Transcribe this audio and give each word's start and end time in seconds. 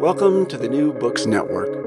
Welcome 0.00 0.46
to 0.46 0.56
the 0.56 0.68
New 0.68 0.92
Books 0.92 1.26
Network. 1.26 1.86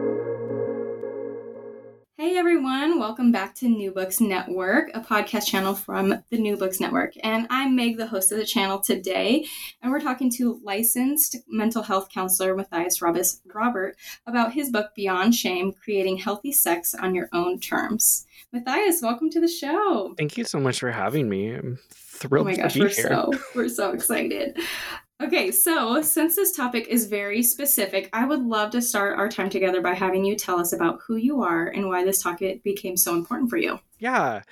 Hey 2.17 2.35
everyone, 2.35 2.99
welcome 2.99 3.31
back 3.31 3.55
to 3.55 3.69
New 3.69 3.91
Books 3.91 4.19
Network, 4.19 4.89
a 4.93 4.99
podcast 4.99 5.47
channel 5.47 5.73
from 5.73 6.21
the 6.29 6.37
New 6.37 6.57
Books 6.57 6.81
Network. 6.81 7.13
And 7.23 7.47
I'm 7.49 7.77
Meg, 7.77 7.95
the 7.95 8.07
host 8.07 8.33
of 8.33 8.37
the 8.37 8.45
channel 8.45 8.79
today. 8.79 9.45
And 9.81 9.89
we're 9.89 10.01
talking 10.01 10.29
to 10.31 10.59
licensed 10.61 11.37
mental 11.47 11.81
health 11.81 12.09
counselor 12.09 12.55
Matthias 12.55 13.01
Robert 13.01 13.95
about 14.27 14.51
his 14.51 14.69
book 14.69 14.93
Beyond 14.95 15.33
Shame 15.33 15.71
Creating 15.71 16.17
Healthy 16.17 16.51
Sex 16.51 16.93
on 16.93 17.15
Your 17.15 17.29
Own 17.31 17.59
Terms. 17.59 18.25
Matthias, 18.51 19.01
welcome 19.01 19.29
to 19.29 19.39
the 19.39 19.47
show. 19.47 20.13
Thank 20.17 20.37
you 20.37 20.43
so 20.43 20.59
much 20.59 20.79
for 20.79 20.91
having 20.91 21.29
me. 21.29 21.53
I'm 21.53 21.79
thrilled 21.91 22.47
oh 22.47 22.49
my 22.49 22.55
gosh, 22.57 22.73
to 22.73 22.79
be 22.79 22.85
we're 22.85 22.89
here. 22.89 23.07
So, 23.07 23.31
we're 23.55 23.69
so 23.69 23.91
excited. 23.91 24.57
Okay, 25.21 25.51
so 25.51 26.01
since 26.01 26.37
this 26.37 26.55
topic 26.55 26.87
is 26.87 27.07
very 27.07 27.43
specific, 27.43 28.09
I 28.13 28.23
would 28.23 28.41
love 28.41 28.71
to 28.71 28.81
start 28.81 29.19
our 29.19 29.27
time 29.27 29.49
together 29.49 29.81
by 29.81 29.93
having 29.93 30.23
you 30.23 30.35
tell 30.37 30.57
us 30.59 30.71
about 30.71 31.01
who 31.05 31.17
you 31.17 31.41
are 31.41 31.67
and 31.67 31.89
why 31.89 32.05
this 32.05 32.23
topic 32.23 32.63
became 32.63 32.95
so 32.95 33.15
important 33.15 33.49
for 33.49 33.57
you. 33.57 33.79
Yeah. 33.99 34.43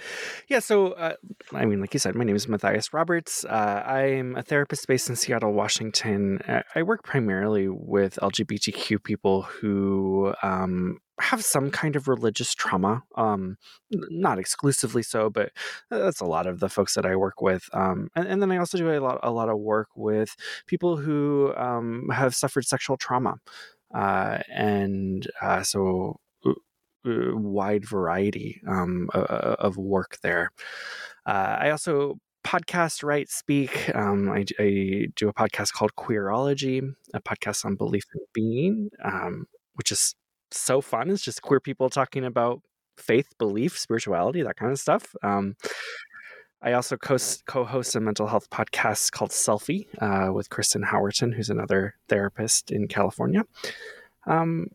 Yeah. 0.50 0.60
So, 0.60 0.92
uh, 0.92 1.14
I 1.54 1.64
mean, 1.64 1.80
like 1.80 1.94
you 1.94 2.02
said, 2.02 2.16
my 2.16 2.26
name 2.26 2.36
is 2.36 2.50
Matthias 2.50 2.94
Roberts. 2.94 3.46
Uh, 3.46 3.82
I'm 3.86 4.36
a 4.36 4.44
therapist 4.44 4.86
based 4.88 5.10
in 5.10 5.16
Seattle, 5.16 5.54
Washington. 5.54 6.40
Uh, 6.46 6.64
I 6.76 6.84
work 6.84 7.04
primarily 7.04 7.70
with 7.70 8.20
LGBTQ 8.22 9.02
people 9.02 9.44
who 9.44 10.34
um, 10.44 10.98
have 11.20 11.44
some 11.44 11.72
kind 11.72 11.96
of 11.96 12.08
religious 12.08 12.54
trauma. 12.54 13.04
Um, 13.16 13.58
not 13.92 14.40
exclusively 14.40 15.04
so, 15.04 15.30
but 15.30 15.52
that's 15.90 16.20
a 16.20 16.26
lot 16.26 16.48
of 16.48 16.60
the 16.60 16.70
folks 16.70 16.94
that 16.96 17.06
I 17.06 17.16
work 17.16 17.42
with. 17.42 17.70
Um, 17.74 18.10
and, 18.16 18.28
and, 18.28 18.42
then 18.42 18.52
I 18.52 18.58
also 18.58 18.78
do 18.78 18.90
a 18.92 19.00
lot, 19.00 19.20
a 19.24 19.32
lot 19.32 19.50
of 19.50 19.58
work 19.58 19.90
with 19.96 20.36
people 20.68 20.98
who 20.98 21.54
um, 21.56 22.10
have 22.14 22.36
suffered 22.36 22.66
sexual 22.66 22.98
trauma. 22.98 23.36
Uh, 23.94 24.40
and 24.54 25.28
uh, 25.42 25.64
so 25.64 26.20
uh, 26.46 26.52
wide 27.06 27.86
variety 27.86 28.62
um, 28.68 29.10
of 29.14 29.78
work 29.78 30.18
there. 30.22 30.52
Uh, 31.26 31.58
I 31.60 31.70
also 31.72 32.20
podcast, 32.46 33.04
write, 33.04 33.30
speak. 33.30 33.94
Um, 33.94 34.30
I, 34.30 34.46
I, 34.58 35.08
do 35.16 35.28
a 35.28 35.34
podcast 35.34 35.74
called 35.74 35.92
Queerology, 35.98 36.94
a 37.14 37.22
podcast 37.22 37.66
on 37.66 37.76
belief 37.76 38.06
and 38.14 38.24
being, 38.34 38.90
um, 39.04 39.48
which 39.76 39.92
is 39.92 40.16
so 40.52 40.82
fun. 40.82 41.10
It's 41.10 41.24
just 41.24 41.42
queer 41.42 41.60
people 41.60 41.90
talking 41.90 42.26
about 42.26 42.62
faith, 42.98 43.34
belief, 43.38 43.78
spirituality, 43.78 44.42
that 44.44 44.58
kind 44.58 44.72
of 44.72 44.80
stuff. 44.80 45.16
Um, 45.24 45.56
I 46.62 46.74
also 46.74 46.98
co 46.98 47.64
host 47.64 47.96
a 47.96 48.00
mental 48.00 48.28
health 48.28 48.50
podcast 48.50 49.12
called 49.12 49.30
Selfie 49.30 49.88
uh, 50.02 50.34
with 50.34 50.50
Kristen 50.50 50.84
Howerton, 50.84 51.34
who's 51.34 51.50
another 51.50 51.96
therapist 52.10 52.72
in 52.72 52.88
California. 52.88 53.46
Um, 54.26 54.68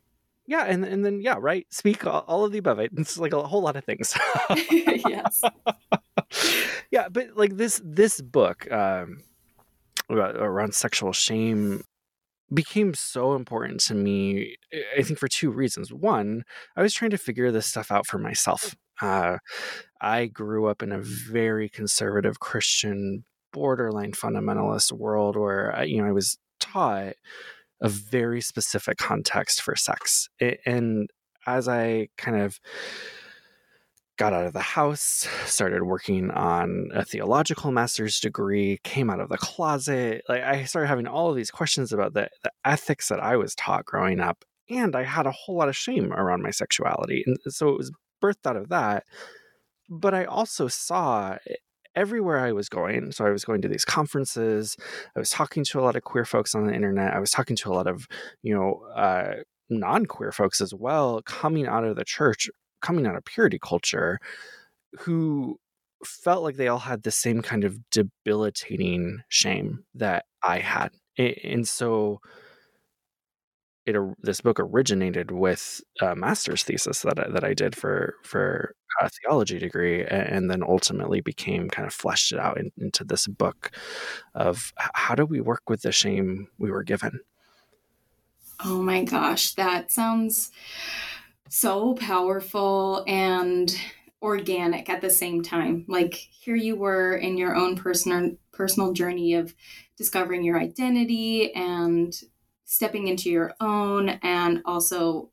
yeah, 0.45 0.63
and 0.63 0.85
and 0.85 1.05
then 1.05 1.21
yeah, 1.21 1.35
right. 1.39 1.67
Speak 1.71 2.05
all, 2.05 2.23
all 2.27 2.45
of 2.45 2.51
the 2.51 2.57
above. 2.57 2.79
It's 2.79 3.17
like 3.17 3.33
a 3.33 3.43
whole 3.43 3.61
lot 3.61 3.75
of 3.75 3.83
things. 3.83 4.13
yes. 4.71 5.41
yeah, 6.91 7.09
but 7.09 7.35
like 7.35 7.57
this 7.57 7.81
this 7.83 8.21
book 8.21 8.69
um, 8.71 9.21
around 10.09 10.73
sexual 10.73 11.13
shame 11.13 11.83
became 12.53 12.93
so 12.93 13.33
important 13.33 13.79
to 13.81 13.95
me. 13.95 14.57
I 14.97 15.03
think 15.03 15.19
for 15.19 15.27
two 15.27 15.51
reasons. 15.51 15.93
One, 15.93 16.43
I 16.75 16.81
was 16.81 16.93
trying 16.93 17.11
to 17.11 17.17
figure 17.17 17.51
this 17.51 17.67
stuff 17.67 17.91
out 17.91 18.07
for 18.07 18.17
myself. 18.17 18.75
Uh, 19.01 19.37
I 20.01 20.27
grew 20.27 20.67
up 20.67 20.83
in 20.83 20.91
a 20.91 21.01
very 21.01 21.69
conservative 21.69 22.39
Christian, 22.39 23.25
borderline 23.51 24.13
fundamentalist 24.13 24.91
world 24.91 25.37
where 25.37 25.83
you 25.85 26.01
know 26.01 26.07
I 26.07 26.11
was 26.11 26.37
taught 26.59 27.13
a 27.81 27.89
very 27.89 28.41
specific 28.41 28.97
context 28.97 29.61
for 29.61 29.75
sex. 29.75 30.29
And 30.65 31.09
as 31.45 31.67
I 31.67 32.07
kind 32.17 32.41
of 32.41 32.59
got 34.17 34.33
out 34.33 34.45
of 34.45 34.53
the 34.53 34.59
house, 34.59 35.27
started 35.45 35.83
working 35.83 36.29
on 36.31 36.89
a 36.93 37.03
theological 37.03 37.71
master's 37.71 38.19
degree, 38.19 38.79
came 38.83 39.09
out 39.09 39.19
of 39.19 39.29
the 39.29 39.37
closet, 39.37 40.23
like 40.29 40.43
I 40.43 40.65
started 40.65 40.87
having 40.87 41.07
all 41.07 41.29
of 41.29 41.35
these 41.35 41.51
questions 41.51 41.91
about 41.91 42.13
the, 42.13 42.29
the 42.43 42.51
ethics 42.63 43.09
that 43.09 43.19
I 43.19 43.37
was 43.37 43.55
taught 43.55 43.85
growing 43.85 44.19
up. 44.19 44.43
And 44.69 44.95
I 44.95 45.03
had 45.03 45.25
a 45.25 45.31
whole 45.31 45.57
lot 45.57 45.69
of 45.69 45.75
shame 45.75 46.13
around 46.13 46.41
my 46.41 46.51
sexuality. 46.51 47.23
And 47.25 47.37
so 47.47 47.69
it 47.69 47.77
was 47.77 47.91
birthed 48.23 48.45
out 48.45 48.55
of 48.55 48.69
that. 48.69 49.03
But 49.89 50.13
I 50.13 50.25
also 50.25 50.67
saw 50.67 51.37
everywhere 51.95 52.39
I 52.39 52.51
was 52.51 52.69
going. 52.69 53.11
So 53.11 53.25
I 53.25 53.29
was 53.29 53.45
going 53.45 53.61
to 53.61 53.67
these 53.67 53.85
conferences. 53.85 54.75
I 55.15 55.19
was 55.19 55.29
talking 55.29 55.63
to 55.65 55.79
a 55.79 55.81
lot 55.81 55.95
of 55.95 56.03
queer 56.03 56.25
folks 56.25 56.55
on 56.55 56.65
the 56.65 56.73
internet. 56.73 57.13
I 57.13 57.19
was 57.19 57.31
talking 57.31 57.55
to 57.57 57.71
a 57.71 57.73
lot 57.73 57.87
of, 57.87 58.07
you 58.41 58.55
know, 58.55 58.85
uh, 58.95 59.41
non 59.69 60.05
queer 60.05 60.31
folks 60.31 60.61
as 60.61 60.73
well, 60.73 61.21
coming 61.23 61.67
out 61.67 61.83
of 61.83 61.95
the 61.95 62.05
church, 62.05 62.49
coming 62.83 63.07
out 63.07 63.15
of 63.15 63.25
purity 63.25 63.57
culture, 63.57 64.19
who 64.99 65.59
felt 66.05 66.43
like 66.43 66.57
they 66.57 66.67
all 66.67 66.79
had 66.79 67.01
the 67.01 67.11
same 67.11 67.41
kind 67.41 67.63
of 67.63 67.79
debilitating 67.89 69.23
shame 69.29 69.83
that 69.95 70.25
I 70.43 70.59
had. 70.59 70.91
And 71.17 71.67
so 71.67 72.19
it 73.85 73.95
this 74.21 74.41
book 74.41 74.59
originated 74.59 75.31
with 75.31 75.81
a 76.01 76.15
master's 76.15 76.63
thesis 76.63 77.01
that 77.01 77.19
I, 77.19 77.29
that 77.29 77.43
I 77.43 77.53
did 77.53 77.75
for 77.75 78.15
for 78.23 78.75
a 79.01 79.09
theology 79.09 79.59
degree, 79.59 80.05
and 80.05 80.49
then 80.49 80.63
ultimately 80.63 81.19
became 81.19 81.69
kind 81.69 81.87
of 81.87 81.93
fleshed 81.93 82.31
it 82.31 82.39
out 82.39 82.59
in, 82.59 82.71
into 82.77 83.03
this 83.03 83.27
book 83.27 83.71
of 84.35 84.71
how 84.77 85.15
do 85.15 85.25
we 85.25 85.41
work 85.41 85.63
with 85.69 85.81
the 85.81 85.91
shame 85.91 86.47
we 86.57 86.71
were 86.71 86.83
given. 86.83 87.19
Oh 88.63 88.81
my 88.81 89.03
gosh, 89.03 89.53
that 89.55 89.91
sounds 89.91 90.51
so 91.53 91.93
powerful 91.93 93.03
and 93.07 93.79
organic 94.23 94.89
at 94.89 95.01
the 95.01 95.09
same 95.09 95.43
time. 95.43 95.85
Like 95.87 96.15
here 96.15 96.55
you 96.55 96.75
were 96.75 97.15
in 97.15 97.37
your 97.37 97.55
own 97.55 97.75
personal 97.75 98.31
personal 98.51 98.91
journey 98.91 99.35
of 99.35 99.53
discovering 99.95 100.43
your 100.43 100.59
identity 100.59 101.53
and 101.53 102.11
stepping 102.65 103.07
into 103.07 103.29
your 103.29 103.53
own 103.59 104.09
and 104.23 104.63
also 104.65 105.29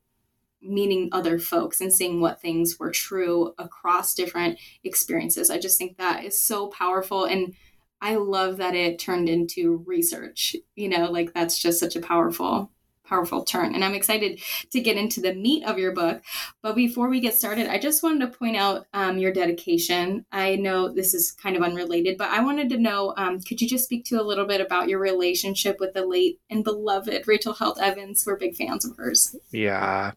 meeting 0.61 1.09
other 1.13 1.39
folks 1.39 1.81
and 1.81 1.91
seeing 1.91 2.21
what 2.21 2.43
things 2.43 2.79
were 2.79 2.91
true 2.91 3.55
across 3.59 4.15
different 4.15 4.59
experiences. 4.85 5.49
I 5.49 5.59
just 5.59 5.79
think 5.79 5.97
that 5.97 6.23
is 6.23 6.43
so 6.43 6.67
powerful. 6.67 7.25
And 7.25 7.55
I 8.03 8.17
love 8.17 8.59
that 8.59 8.75
it 8.75 8.99
turned 8.99 9.31
into 9.31 9.83
research. 9.87 10.55
You 10.77 10.91
know, 10.91 11.11
like 11.11 11.33
that's 11.33 11.59
just 11.59 11.81
such 11.81 11.97
a 11.97 12.01
powerful, 12.01 12.71
powerful 13.11 13.45
turn. 13.45 13.75
And 13.75 13.85
I'm 13.85 13.95
excited 13.95 14.41
to 14.71 14.81
get 14.81 14.97
into 14.97 15.21
the 15.21 15.35
meat 15.35 15.65
of 15.65 15.79
your 15.79 15.93
book. 15.93 16.23
But 16.63 16.77
before 16.77 17.11
we 17.11 17.21
get 17.21 17.35
started, 17.35 17.67
I 17.67 17.79
just 17.79 18.03
wanted 18.03 18.21
to 18.21 18.39
point 18.39 18.57
out 18.57 18.87
um, 18.95 19.19
your 19.19 19.33
dedication. 19.33 20.25
I 20.33 20.57
know 20.57 20.89
this 20.89 21.13
is 21.13 21.33
kind 21.33 21.57
of 21.57 21.63
unrelated, 21.63 22.17
but 22.17 22.29
I 22.29 22.43
wanted 22.43 22.71
to 22.71 22.79
know 22.79 23.13
um, 23.17 23.41
could 23.41 23.61
you 23.61 23.69
just 23.69 23.85
speak 23.85 24.05
to 24.07 24.21
a 24.21 24.23
little 24.23 24.47
bit 24.47 24.61
about 24.61 24.89
your 24.89 25.01
relationship 25.01 25.79
with 25.81 25.93
the 25.93 26.07
late 26.07 26.39
and 26.49 26.65
beloved 26.65 27.27
Rachel 27.27 27.53
Held 27.53 27.79
Evans? 27.81 28.25
We're 28.25 28.37
big 28.37 28.57
fans 28.57 28.85
of 28.85 28.97
hers. 28.97 29.35
Yeah. 29.51 30.13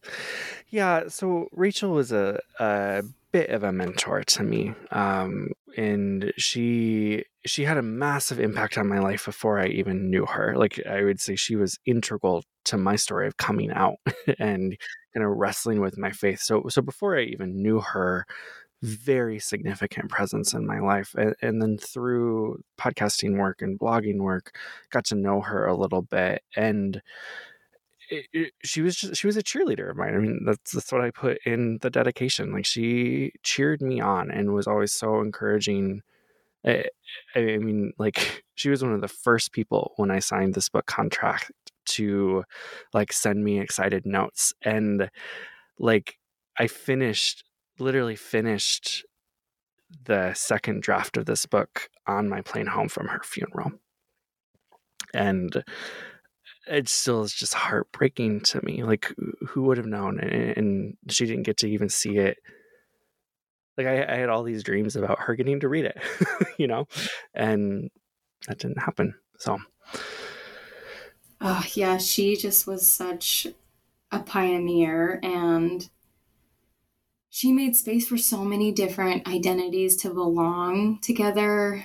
Yeah. 0.70 1.08
So 1.08 1.48
Rachel 1.52 1.90
was 1.90 2.12
a, 2.12 2.40
a 2.60 3.02
bit 3.34 3.50
of 3.50 3.64
a 3.64 3.72
mentor 3.72 4.22
to 4.22 4.44
me. 4.44 4.72
Um, 4.92 5.48
and 5.76 6.32
she 6.36 7.24
she 7.44 7.64
had 7.64 7.76
a 7.76 7.82
massive 7.82 8.38
impact 8.38 8.78
on 8.78 8.88
my 8.88 9.00
life 9.00 9.24
before 9.24 9.58
I 9.58 9.66
even 9.66 10.08
knew 10.08 10.24
her. 10.24 10.56
Like 10.56 10.80
I 10.88 11.02
would 11.02 11.20
say 11.20 11.34
she 11.34 11.56
was 11.56 11.76
integral 11.84 12.44
to 12.66 12.78
my 12.78 12.94
story 12.94 13.26
of 13.26 13.36
coming 13.36 13.72
out 13.72 13.96
and 14.38 14.78
kind 15.12 15.26
of 15.26 15.32
wrestling 15.32 15.80
with 15.80 15.98
my 15.98 16.12
faith. 16.12 16.42
So 16.42 16.62
so 16.68 16.80
before 16.80 17.18
I 17.18 17.22
even 17.22 17.60
knew 17.60 17.80
her, 17.80 18.24
very 18.82 19.40
significant 19.40 20.10
presence 20.10 20.54
in 20.54 20.64
my 20.64 20.78
life. 20.78 21.12
And, 21.18 21.34
and 21.42 21.60
then 21.60 21.76
through 21.76 22.62
podcasting 22.78 23.36
work 23.36 23.62
and 23.62 23.80
blogging 23.80 24.20
work, 24.20 24.56
got 24.92 25.06
to 25.06 25.16
know 25.16 25.40
her 25.40 25.66
a 25.66 25.76
little 25.76 26.02
bit 26.02 26.44
and 26.54 27.02
she 28.62 28.82
was 28.82 28.96
just 28.96 29.16
she 29.16 29.26
was 29.26 29.36
a 29.36 29.42
cheerleader 29.42 29.90
of 29.90 29.96
mine. 29.96 30.14
I 30.14 30.18
mean, 30.18 30.44
that's 30.44 30.72
that's 30.72 30.92
what 30.92 31.00
I 31.00 31.10
put 31.10 31.38
in 31.44 31.78
the 31.82 31.90
dedication. 31.90 32.52
Like 32.52 32.66
she 32.66 33.32
cheered 33.42 33.80
me 33.82 34.00
on 34.00 34.30
and 34.30 34.52
was 34.52 34.66
always 34.66 34.92
so 34.92 35.20
encouraging. 35.20 36.02
Eh, 36.64 36.84
I, 37.34 37.38
I 37.38 37.58
mean, 37.58 37.92
like 37.98 38.44
she 38.54 38.70
was 38.70 38.82
one 38.82 38.92
of 38.92 39.00
the 39.00 39.08
first 39.08 39.52
people 39.52 39.92
when 39.96 40.10
I 40.10 40.18
signed 40.18 40.54
this 40.54 40.68
book 40.68 40.86
contract 40.86 41.50
to 41.86 42.44
like 42.92 43.12
send 43.12 43.44
me 43.44 43.60
excited 43.60 44.06
notes 44.06 44.54
and 44.62 45.10
like 45.78 46.18
I 46.58 46.66
finished 46.66 47.44
literally 47.78 48.16
finished 48.16 49.04
the 50.04 50.32
second 50.34 50.82
draft 50.82 51.16
of 51.16 51.26
this 51.26 51.46
book 51.46 51.88
on 52.06 52.28
my 52.28 52.40
plane 52.40 52.66
home 52.66 52.88
from 52.88 53.08
her 53.08 53.20
funeral. 53.22 53.72
And 55.12 55.62
it 56.66 56.88
still 56.88 57.22
is 57.22 57.32
just 57.32 57.54
heartbreaking 57.54 58.40
to 58.40 58.64
me. 58.64 58.82
Like, 58.82 59.12
who 59.48 59.62
would 59.62 59.76
have 59.76 59.86
known? 59.86 60.20
And, 60.20 60.96
she 61.08 61.26
didn't 61.26 61.42
get 61.42 61.58
to 61.58 61.68
even 61.68 61.88
see 61.88 62.16
it. 62.16 62.38
Like, 63.76 63.86
I, 63.86 64.04
I, 64.04 64.16
had 64.16 64.28
all 64.28 64.42
these 64.42 64.62
dreams 64.62 64.96
about 64.96 65.18
her 65.20 65.34
getting 65.34 65.60
to 65.60 65.68
read 65.68 65.84
it, 65.84 65.98
you 66.58 66.66
know, 66.66 66.86
and 67.34 67.90
that 68.46 68.58
didn't 68.58 68.80
happen. 68.80 69.14
So, 69.38 69.58
oh, 71.40 71.64
yeah, 71.74 71.98
she 71.98 72.36
just 72.36 72.66
was 72.66 72.90
such 72.90 73.48
a 74.12 74.20
pioneer 74.20 75.18
and 75.22 75.88
she 77.30 77.50
made 77.50 77.74
space 77.74 78.06
for 78.06 78.16
so 78.16 78.44
many 78.44 78.70
different 78.70 79.26
identities 79.26 79.96
to 79.96 80.14
belong 80.14 81.00
together 81.00 81.84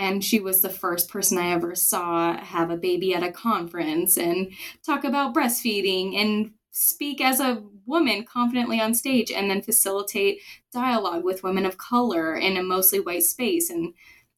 and 0.00 0.24
she 0.24 0.40
was 0.40 0.62
the 0.62 0.70
first 0.70 1.10
person 1.10 1.36
I 1.36 1.50
ever 1.50 1.74
saw 1.74 2.34
have 2.38 2.70
a 2.70 2.76
baby 2.78 3.14
at 3.14 3.22
a 3.22 3.30
conference 3.30 4.16
and 4.16 4.50
talk 4.84 5.04
about 5.04 5.34
breastfeeding 5.34 6.16
and 6.16 6.52
speak 6.70 7.20
as 7.20 7.38
a 7.38 7.62
woman 7.84 8.24
confidently 8.24 8.80
on 8.80 8.94
stage 8.94 9.30
and 9.30 9.50
then 9.50 9.60
facilitate 9.60 10.40
dialogue 10.72 11.22
with 11.22 11.42
women 11.42 11.66
of 11.66 11.76
color 11.76 12.34
in 12.34 12.56
a 12.56 12.62
mostly 12.62 12.98
white 12.98 13.24
space. 13.24 13.68
And 13.68 13.92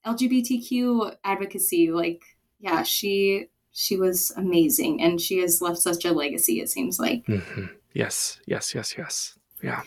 LGBTQ 0.05 1.15
advocacy 1.23 1.93
like 1.93 2.25
yeah 2.59 2.83
she 2.83 3.47
she 3.71 3.97
was 3.97 4.33
amazing. 4.37 5.01
And 5.01 5.21
she 5.21 5.39
has 5.39 5.63
left 5.63 5.79
such 5.79 6.05
a 6.05 6.13
legacy 6.13 6.61
it 6.61 6.71
seems 6.71 6.99
like. 6.99 7.25
Mm-hmm. 7.27 7.67
yes 7.95 8.41
yes 8.47 8.75
yes 8.75 8.97
yes. 8.99 9.39
Yeah 9.63 9.83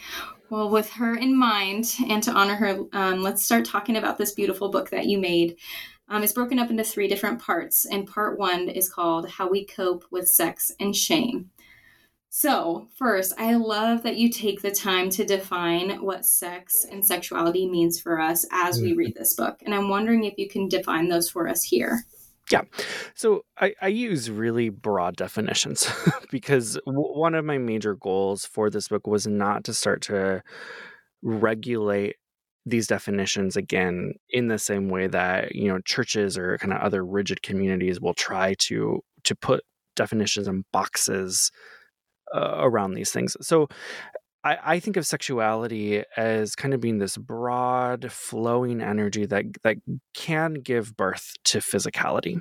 well, 0.50 0.70
with 0.70 0.90
her 0.92 1.16
in 1.16 1.38
mind 1.38 1.96
and 2.08 2.22
to 2.24 2.32
honor 2.32 2.56
her, 2.56 2.86
um, 2.94 3.22
let's 3.22 3.44
start 3.44 3.66
talking 3.66 3.98
about 3.98 4.18
this 4.18 4.32
beautiful 4.32 4.70
book 4.70 4.90
that 4.92 5.06
you 5.06 5.18
made. 5.18 5.58
Um, 6.08 6.24
it's 6.24 6.34
broken 6.34 6.60
up 6.60 6.70
into 6.70 6.84
three 6.84 7.08
different 7.08 7.42
parts, 7.42 7.86
and 7.86 8.08
part 8.08 8.38
one 8.38 8.70
is 8.70 8.90
called 8.90 9.28
How 9.28 9.50
We 9.50 9.66
Cope 9.66 10.06
with 10.12 10.28
Sex 10.28 10.72
and 10.80 10.96
Shame. 10.96 11.50
So, 12.30 12.90
first, 12.96 13.34
I 13.38 13.56
love 13.56 14.04
that 14.04 14.18
you 14.18 14.30
take 14.30 14.62
the 14.62 14.70
time 14.70 15.10
to 15.12 15.26
define 15.26 16.02
what 16.02 16.26
sex 16.26 16.86
and 16.92 17.04
sexuality 17.04 17.68
means 17.68 18.00
for 18.00 18.20
us 18.20 18.46
as 18.52 18.82
we 18.82 18.90
mm-hmm. 18.90 18.98
read 18.98 19.16
this 19.16 19.34
book. 19.34 19.62
And 19.66 19.74
I'm 19.74 19.90
wondering 19.90 20.26
if 20.26 20.38
you 20.38 20.50
can 20.50 20.68
define 20.68 21.08
those 21.08 21.30
for 21.30 21.48
us 21.48 21.64
here. 21.64 22.04
Yeah. 22.52 22.62
So 23.16 23.44
I, 23.58 23.74
I 23.82 23.88
use 23.88 24.30
really 24.30 24.70
broad 24.70 25.16
definitions 25.16 25.90
because 26.32 26.78
w- 26.86 27.20
one 27.20 27.34
of 27.34 27.44
my 27.44 27.58
major 27.58 27.96
goals 27.96 28.46
for 28.46 28.70
this 28.70 28.88
book 28.88 29.08
was 29.08 29.26
not 29.26 29.64
to 29.66 29.74
start 29.74 30.02
to 30.04 30.44
regulate 31.24 32.18
these 32.66 32.88
definitions 32.88 33.56
again 33.56 34.14
in 34.30 34.48
the 34.48 34.58
same 34.60 34.90
way 34.90 35.08
that 35.08 35.54
you 35.56 35.68
know 35.68 35.80
churches 35.82 36.38
or 36.38 36.58
kind 36.58 36.74
of 36.74 36.82
other 36.82 37.06
rigid 37.06 37.42
communities 37.44 38.02
will 38.02 38.14
try 38.16 38.56
to 38.60 39.02
to 39.24 39.36
put 39.36 39.64
definitions 39.96 40.48
and 40.48 40.66
boxes 40.72 41.52
uh, 42.36 42.58
around 42.60 42.94
these 42.94 43.12
things 43.12 43.38
so 43.42 43.68
I, 44.46 44.58
I 44.64 44.80
think 44.80 44.96
of 44.96 45.08
sexuality 45.08 46.04
as 46.16 46.56
kind 46.56 46.74
of 46.74 46.80
being 46.80 47.00
this 47.00 47.18
broad, 47.18 48.12
flowing 48.12 48.82
energy 48.82 49.26
that 49.26 49.46
that 49.64 49.78
can 50.14 50.54
give 50.54 50.96
birth 50.96 51.34
to 51.46 51.58
physicality, 51.58 52.38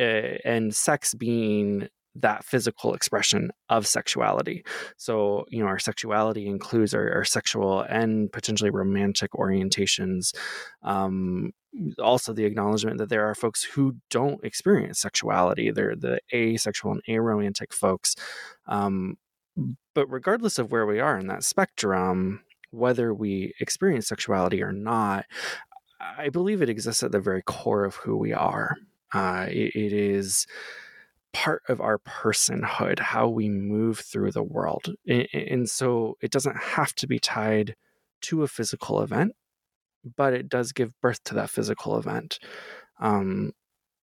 uh, 0.00 0.38
and 0.44 0.74
sex 0.74 1.14
being 1.14 1.88
that 2.14 2.44
physical 2.44 2.94
expression 2.94 3.50
of 3.68 3.86
sexuality. 3.86 4.64
So, 4.96 5.44
you 5.50 5.60
know, 5.60 5.68
our 5.68 5.78
sexuality 5.78 6.46
includes 6.48 6.94
our, 6.94 7.12
our 7.12 7.24
sexual 7.24 7.82
and 7.82 8.32
potentially 8.32 8.70
romantic 8.70 9.32
orientations. 9.32 10.34
Um, 10.82 11.52
also, 12.02 12.32
the 12.32 12.44
acknowledgement 12.44 12.98
that 12.98 13.08
there 13.08 13.28
are 13.28 13.34
folks 13.34 13.62
who 13.62 13.96
don't 14.10 14.42
experience 14.42 14.98
sexuality. 14.98 15.70
They're 15.70 15.94
the 15.94 16.18
asexual 16.34 16.92
and 16.92 17.02
aromantic 17.08 17.72
folks. 17.72 18.16
Um, 18.66 19.16
but 19.94 20.10
regardless 20.10 20.58
of 20.58 20.70
where 20.70 20.86
we 20.86 21.00
are 21.00 21.18
in 21.18 21.26
that 21.28 21.44
spectrum, 21.44 22.42
whether 22.70 23.12
we 23.14 23.54
experience 23.60 24.08
sexuality 24.08 24.62
or 24.62 24.72
not, 24.72 25.26
I 26.00 26.28
believe 26.28 26.62
it 26.62 26.68
exists 26.68 27.02
at 27.02 27.12
the 27.12 27.20
very 27.20 27.42
core 27.42 27.84
of 27.84 27.96
who 27.96 28.16
we 28.16 28.32
are. 28.32 28.76
Uh, 29.12 29.46
it, 29.48 29.74
it 29.74 29.92
is 29.92 30.46
part 31.32 31.62
of 31.68 31.80
our 31.80 31.98
personhood, 31.98 32.98
how 32.98 33.28
we 33.28 33.48
move 33.48 34.00
through 34.00 34.32
the 34.32 34.42
world. 34.42 34.94
And, 35.06 35.28
and 35.32 35.70
so 35.70 36.16
it 36.20 36.30
doesn't 36.30 36.56
have 36.56 36.94
to 36.96 37.06
be 37.06 37.18
tied 37.18 37.74
to 38.22 38.42
a 38.42 38.48
physical 38.48 39.02
event, 39.02 39.34
but 40.16 40.32
it 40.32 40.48
does 40.48 40.72
give 40.72 40.98
birth 41.00 41.22
to 41.24 41.34
that 41.34 41.50
physical 41.50 41.98
event. 41.98 42.38
Um, 43.00 43.52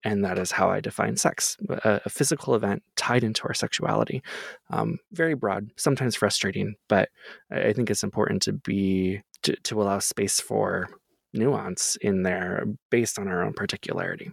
and 0.03 0.23
that 0.23 0.37
is 0.39 0.51
how 0.51 0.69
I 0.69 0.79
define 0.79 1.17
sex 1.17 1.57
a, 1.69 2.01
a 2.05 2.09
physical 2.09 2.55
event 2.55 2.83
tied 2.95 3.23
into 3.23 3.43
our 3.43 3.53
sexuality. 3.53 4.21
Um, 4.69 4.99
very 5.11 5.33
broad, 5.33 5.71
sometimes 5.75 6.15
frustrating, 6.15 6.75
but 6.87 7.09
I 7.51 7.73
think 7.73 7.89
it's 7.89 8.03
important 8.03 8.41
to 8.43 8.53
be 8.53 9.21
to, 9.43 9.55
to 9.55 9.81
allow 9.81 9.99
space 9.99 10.39
for 10.39 10.89
nuance 11.33 11.95
in 11.97 12.23
there 12.23 12.65
based 12.89 13.19
on 13.19 13.27
our 13.27 13.43
own 13.43 13.53
particularity. 13.53 14.31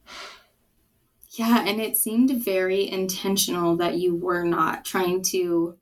Yeah, 1.33 1.65
and 1.67 1.81
it 1.81 1.97
seemed 1.97 2.31
very 2.43 2.89
intentional 2.91 3.77
that 3.77 3.99
you 3.99 4.15
were 4.15 4.45
not 4.45 4.85
trying 4.85 5.23
to 5.25 5.77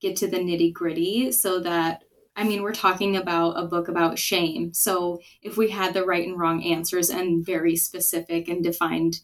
get 0.00 0.16
to 0.16 0.28
the 0.28 0.36
nitty 0.36 0.72
gritty 0.72 1.32
so 1.32 1.58
that 1.60 2.04
I 2.36 2.44
mean, 2.44 2.62
we're 2.62 2.72
talking 2.72 3.16
about 3.16 3.52
a 3.52 3.66
book 3.66 3.88
about 3.88 4.18
shame. 4.18 4.74
So 4.74 5.20
if 5.42 5.56
we 5.56 5.70
had 5.70 5.94
the 5.94 6.04
right 6.04 6.26
and 6.26 6.38
wrong 6.38 6.64
answers 6.64 7.10
and 7.10 7.44
very 7.44 7.76
specific 7.76 8.48
and 8.48 8.62
defined 8.62 9.20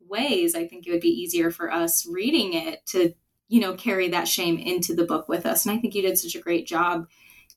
ways, 0.00 0.54
I 0.54 0.66
think 0.66 0.86
it 0.86 0.92
would 0.92 1.00
be 1.00 1.08
easier 1.08 1.50
for 1.50 1.72
us 1.72 2.06
reading 2.06 2.52
it 2.52 2.86
to, 2.86 3.14
you 3.48 3.60
know, 3.60 3.74
carry 3.74 4.08
that 4.10 4.28
shame 4.28 4.58
into 4.58 4.94
the 4.94 5.04
book 5.04 5.28
with 5.28 5.46
us. 5.46 5.66
And 5.66 5.76
I 5.76 5.80
think 5.80 5.94
you 5.94 6.02
did 6.02 6.18
such 6.18 6.36
a 6.36 6.40
great 6.40 6.66
job 6.66 7.08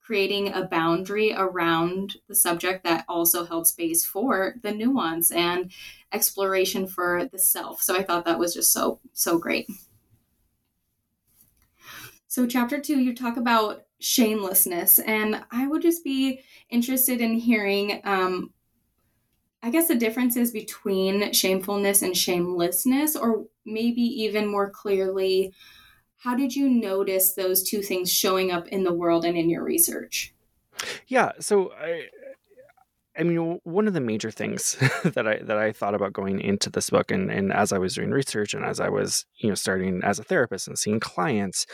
creating 0.07 0.53
a 0.53 0.63
boundary 0.63 1.33
around 1.35 2.15
the 2.29 2.35
subject 2.35 2.85
that 2.85 3.03
also 3.09 3.45
held 3.45 3.67
space 3.67 4.05
for 4.05 4.55
the 4.63 4.71
nuance 4.71 5.31
and 5.31 5.69
exploration 6.13 6.87
for 6.87 7.25
the 7.25 7.37
self. 7.37 7.81
So 7.81 7.93
I 7.93 8.03
thought 8.03 8.23
that 8.23 8.39
was 8.39 8.53
just 8.53 8.71
so, 8.71 9.01
so 9.11 9.37
great. 9.37 9.67
So, 12.37 12.45
chapter 12.45 12.79
two, 12.79 12.99
you 12.99 13.15
talk 13.15 13.35
about 13.35 13.87
shamelessness. 13.99 14.99
And 14.99 15.43
I 15.49 15.65
would 15.65 15.81
just 15.81 16.03
be 16.03 16.41
interested 16.69 17.19
in 17.19 17.33
hearing, 17.33 17.99
um, 18.03 18.53
I 19.63 19.71
guess, 19.71 19.87
the 19.87 19.95
differences 19.95 20.51
between 20.51 21.33
shamefulness 21.33 22.03
and 22.03 22.15
shamelessness, 22.15 23.15
or 23.15 23.47
maybe 23.65 24.03
even 24.03 24.45
more 24.45 24.69
clearly, 24.69 25.51
how 26.17 26.35
did 26.35 26.55
you 26.55 26.69
notice 26.69 27.33
those 27.33 27.63
two 27.63 27.81
things 27.81 28.13
showing 28.13 28.51
up 28.51 28.67
in 28.67 28.83
the 28.83 28.93
world 28.93 29.25
and 29.25 29.35
in 29.35 29.49
your 29.49 29.63
research? 29.63 30.35
Yeah, 31.07 31.31
so 31.39 31.71
I, 31.71 32.03
I 33.17 33.23
mean, 33.23 33.59
one 33.63 33.87
of 33.87 33.93
the 33.93 33.99
major 33.99 34.31
things 34.31 34.75
that 35.03 35.27
I 35.27 35.39
that 35.43 35.57
I 35.57 35.71
thought 35.71 35.95
about 35.95 36.13
going 36.13 36.39
into 36.39 36.69
this 36.69 36.89
book, 36.89 37.11
and, 37.11 37.31
and 37.31 37.51
as 37.51 37.71
I 37.71 37.77
was 37.77 37.95
doing 37.95 38.11
research, 38.11 38.53
and 38.53 38.63
as 38.63 38.79
I 38.79 38.89
was, 38.89 39.25
you 39.37 39.49
know, 39.49 39.55
starting 39.55 40.01
as 40.03 40.19
a 40.19 40.23
therapist 40.23 40.67
and 40.67 40.77
seeing 40.77 40.99
clients, 40.99 41.65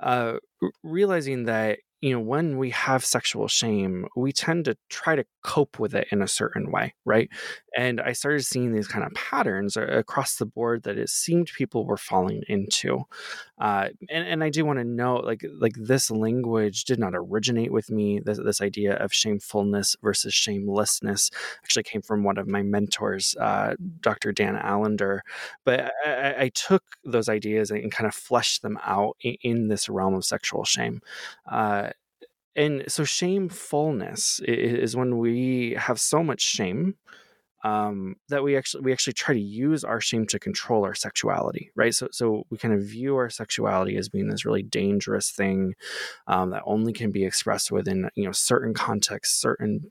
uh, 0.00 0.34
realizing 0.82 1.44
that 1.44 1.78
you 2.04 2.12
know, 2.12 2.20
when 2.20 2.58
we 2.58 2.68
have 2.68 3.02
sexual 3.02 3.48
shame, 3.48 4.06
we 4.14 4.30
tend 4.30 4.66
to 4.66 4.76
try 4.90 5.16
to 5.16 5.24
cope 5.42 5.78
with 5.78 5.94
it 5.94 6.06
in 6.10 6.20
a 6.20 6.28
certain 6.28 6.70
way, 6.70 6.92
right? 7.06 7.30
And 7.74 7.98
I 7.98 8.12
started 8.12 8.44
seeing 8.44 8.74
these 8.74 8.86
kind 8.86 9.06
of 9.06 9.14
patterns 9.14 9.74
across 9.78 10.36
the 10.36 10.44
board 10.44 10.82
that 10.82 10.98
it 10.98 11.08
seemed 11.08 11.50
people 11.56 11.86
were 11.86 11.96
falling 11.96 12.42
into. 12.46 13.04
Uh, 13.58 13.88
and, 14.10 14.28
and 14.28 14.44
I 14.44 14.50
do 14.50 14.66
want 14.66 14.80
to 14.80 14.84
note, 14.84 15.24
like, 15.24 15.46
like 15.58 15.72
this 15.76 16.10
language 16.10 16.84
did 16.84 16.98
not 16.98 17.14
originate 17.14 17.72
with 17.72 17.90
me. 17.90 18.20
This, 18.22 18.38
this 18.38 18.60
idea 18.60 18.96
of 18.96 19.14
shamefulness 19.14 19.96
versus 20.02 20.34
shamelessness 20.34 21.30
actually 21.62 21.84
came 21.84 22.02
from 22.02 22.22
one 22.22 22.36
of 22.36 22.46
my 22.46 22.62
mentors, 22.62 23.34
uh, 23.40 23.76
Dr. 24.00 24.30
Dan 24.30 24.56
Allender. 24.56 25.22
But 25.64 25.90
I, 26.04 26.34
I, 26.38 26.50
took 26.54 26.82
those 27.04 27.28
ideas 27.28 27.70
and 27.70 27.90
kind 27.90 28.06
of 28.06 28.14
fleshed 28.14 28.60
them 28.60 28.78
out 28.84 29.16
in, 29.22 29.36
in 29.40 29.68
this 29.68 29.88
realm 29.88 30.14
of 30.14 30.24
sexual 30.24 30.64
shame. 30.64 31.00
Uh, 31.50 31.90
and 32.56 32.84
so 32.88 33.04
shamefulness 33.04 34.40
is 34.46 34.96
when 34.96 35.18
we 35.18 35.74
have 35.78 36.00
so 36.00 36.22
much 36.22 36.40
shame 36.40 36.96
um, 37.64 38.16
that 38.28 38.44
we 38.44 38.56
actually 38.56 38.82
we 38.82 38.92
actually 38.92 39.14
try 39.14 39.34
to 39.34 39.40
use 39.40 39.84
our 39.84 40.00
shame 40.00 40.26
to 40.26 40.38
control 40.38 40.84
our 40.84 40.94
sexuality, 40.94 41.70
right? 41.74 41.94
So 41.94 42.08
so 42.12 42.44
we 42.50 42.58
kind 42.58 42.74
of 42.74 42.82
view 42.82 43.16
our 43.16 43.30
sexuality 43.30 43.96
as 43.96 44.10
being 44.10 44.28
this 44.28 44.44
really 44.44 44.62
dangerous 44.62 45.30
thing 45.30 45.74
um, 46.26 46.50
that 46.50 46.62
only 46.66 46.92
can 46.92 47.10
be 47.10 47.24
expressed 47.24 47.72
within 47.72 48.10
you 48.14 48.24
know 48.24 48.32
certain 48.32 48.74
contexts, 48.74 49.40
certain 49.40 49.90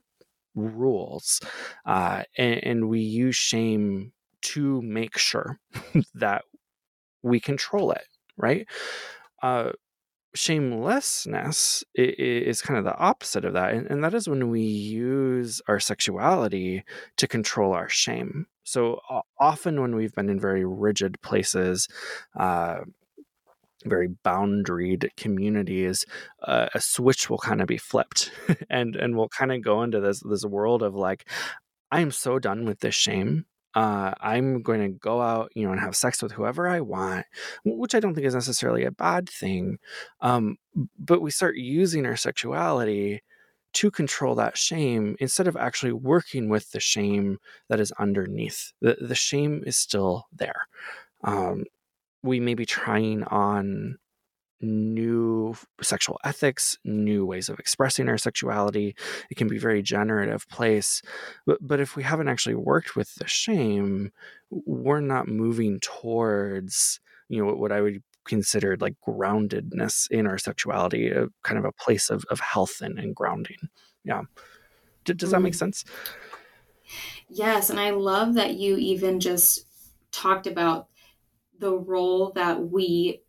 rules, 0.54 1.40
uh, 1.84 2.22
and, 2.38 2.62
and 2.64 2.88
we 2.88 3.00
use 3.00 3.36
shame 3.36 4.12
to 4.42 4.80
make 4.82 5.18
sure 5.18 5.58
that 6.14 6.44
we 7.22 7.40
control 7.40 7.90
it, 7.90 8.06
right? 8.36 8.68
Uh, 9.42 9.72
shamelessness 10.34 11.84
is 11.94 12.60
kind 12.60 12.78
of 12.78 12.84
the 12.84 12.96
opposite 12.96 13.44
of 13.44 13.52
that 13.52 13.72
and, 13.72 14.02
that 14.02 14.14
is 14.14 14.28
when 14.28 14.50
we 14.50 14.60
use 14.60 15.62
our 15.68 15.78
sexuality 15.78 16.84
to 17.16 17.28
control 17.28 17.72
our 17.72 17.88
shame. 17.88 18.46
So 18.64 19.00
often 19.38 19.80
when 19.80 19.94
we've 19.94 20.14
been 20.14 20.28
in 20.28 20.40
very 20.40 20.64
rigid 20.64 21.20
places 21.22 21.88
uh, 22.36 22.80
very 23.84 24.08
boundaried 24.24 25.08
communities 25.16 26.04
uh, 26.42 26.68
a 26.74 26.80
switch 26.80 27.28
will 27.28 27.38
kind 27.38 27.60
of 27.60 27.66
be 27.66 27.76
flipped 27.76 28.32
and 28.70 28.96
and 28.96 29.16
we'll 29.16 29.28
kind 29.28 29.52
of 29.52 29.62
go 29.62 29.82
into 29.82 30.00
this 30.00 30.20
this 30.20 30.44
world 30.44 30.82
of 30.82 30.94
like 30.94 31.28
i'm 31.90 32.10
so 32.10 32.38
done 32.38 32.64
with 32.64 32.80
this 32.80 32.94
shame 32.94 33.44
uh, 33.74 34.14
I'm 34.20 34.62
going 34.62 34.80
to 34.80 34.88
go 34.88 35.20
out, 35.20 35.50
you 35.54 35.64
know, 35.64 35.72
and 35.72 35.80
have 35.80 35.96
sex 35.96 36.22
with 36.22 36.32
whoever 36.32 36.68
I 36.68 36.80
want, 36.80 37.26
which 37.64 37.94
I 37.94 38.00
don't 38.00 38.14
think 38.14 38.26
is 38.26 38.34
necessarily 38.34 38.84
a 38.84 38.90
bad 38.90 39.28
thing. 39.28 39.78
Um, 40.20 40.58
but 40.98 41.20
we 41.20 41.30
start 41.30 41.56
using 41.56 42.06
our 42.06 42.16
sexuality 42.16 43.22
to 43.74 43.90
control 43.90 44.36
that 44.36 44.56
shame 44.56 45.16
instead 45.18 45.48
of 45.48 45.56
actually 45.56 45.92
working 45.92 46.48
with 46.48 46.70
the 46.70 46.80
shame 46.80 47.38
that 47.68 47.80
is 47.80 47.92
underneath. 47.98 48.72
The, 48.80 48.96
the 49.00 49.16
shame 49.16 49.64
is 49.66 49.76
still 49.76 50.26
there. 50.32 50.68
Um, 51.24 51.64
we 52.22 52.38
may 52.38 52.54
be 52.54 52.66
trying 52.66 53.24
on 53.24 53.98
new 54.64 55.54
sexual 55.82 56.18
ethics, 56.24 56.78
new 56.84 57.24
ways 57.24 57.48
of 57.48 57.58
expressing 57.58 58.08
our 58.08 58.18
sexuality. 58.18 58.96
It 59.30 59.36
can 59.36 59.48
be 59.48 59.58
very 59.58 59.82
generative 59.82 60.48
place. 60.48 61.02
But 61.46 61.58
but 61.60 61.80
if 61.80 61.96
we 61.96 62.02
haven't 62.02 62.28
actually 62.28 62.56
worked 62.56 62.96
with 62.96 63.14
the 63.16 63.28
shame, 63.28 64.12
we're 64.50 65.00
not 65.00 65.28
moving 65.28 65.80
towards, 65.80 67.00
you 67.28 67.44
know, 67.44 67.52
what 67.52 67.72
I 67.72 67.80
would 67.80 68.02
consider 68.24 68.76
like 68.80 68.94
groundedness 69.06 70.10
in 70.10 70.26
our 70.26 70.38
sexuality, 70.38 71.10
a 71.10 71.26
kind 71.42 71.58
of 71.58 71.64
a 71.64 71.72
place 71.72 72.10
of, 72.10 72.24
of 72.30 72.40
health 72.40 72.80
and, 72.80 72.98
and 72.98 73.14
grounding. 73.14 73.68
Yeah. 74.02 74.22
D- 75.04 75.14
does 75.14 75.30
that 75.30 75.40
make 75.40 75.52
mm. 75.52 75.58
sense? 75.58 75.84
Yes. 77.28 77.70
And 77.70 77.78
I 77.78 77.90
love 77.90 78.34
that 78.34 78.54
you 78.54 78.76
even 78.76 79.20
just 79.20 79.66
talked 80.10 80.46
about 80.46 80.88
the 81.58 81.72
role 81.72 82.32
that 82.34 82.70
we 82.70 83.22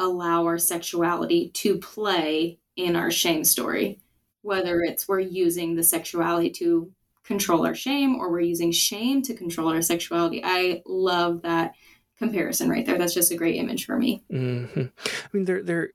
allow 0.00 0.46
our 0.46 0.58
sexuality 0.58 1.50
to 1.50 1.78
play 1.78 2.58
in 2.74 2.96
our 2.96 3.10
shame 3.10 3.44
story, 3.44 4.00
whether 4.42 4.80
it's 4.80 5.06
we're 5.06 5.20
using 5.20 5.76
the 5.76 5.82
sexuality 5.82 6.50
to 6.50 6.90
control 7.22 7.66
our 7.66 7.74
shame 7.74 8.16
or 8.16 8.30
we're 8.30 8.40
using 8.40 8.72
shame 8.72 9.22
to 9.22 9.34
control 9.34 9.68
our 9.68 9.82
sexuality. 9.82 10.40
I 10.42 10.82
love 10.86 11.42
that 11.42 11.74
comparison 12.18 12.70
right 12.70 12.84
there. 12.84 12.98
That's 12.98 13.14
just 13.14 13.30
a 13.30 13.36
great 13.36 13.56
image 13.56 13.84
for 13.84 13.96
me. 13.98 14.24
Mm-hmm. 14.32 14.80
I 14.80 15.28
mean, 15.32 15.44
they're 15.44 15.62
they're 15.62 15.90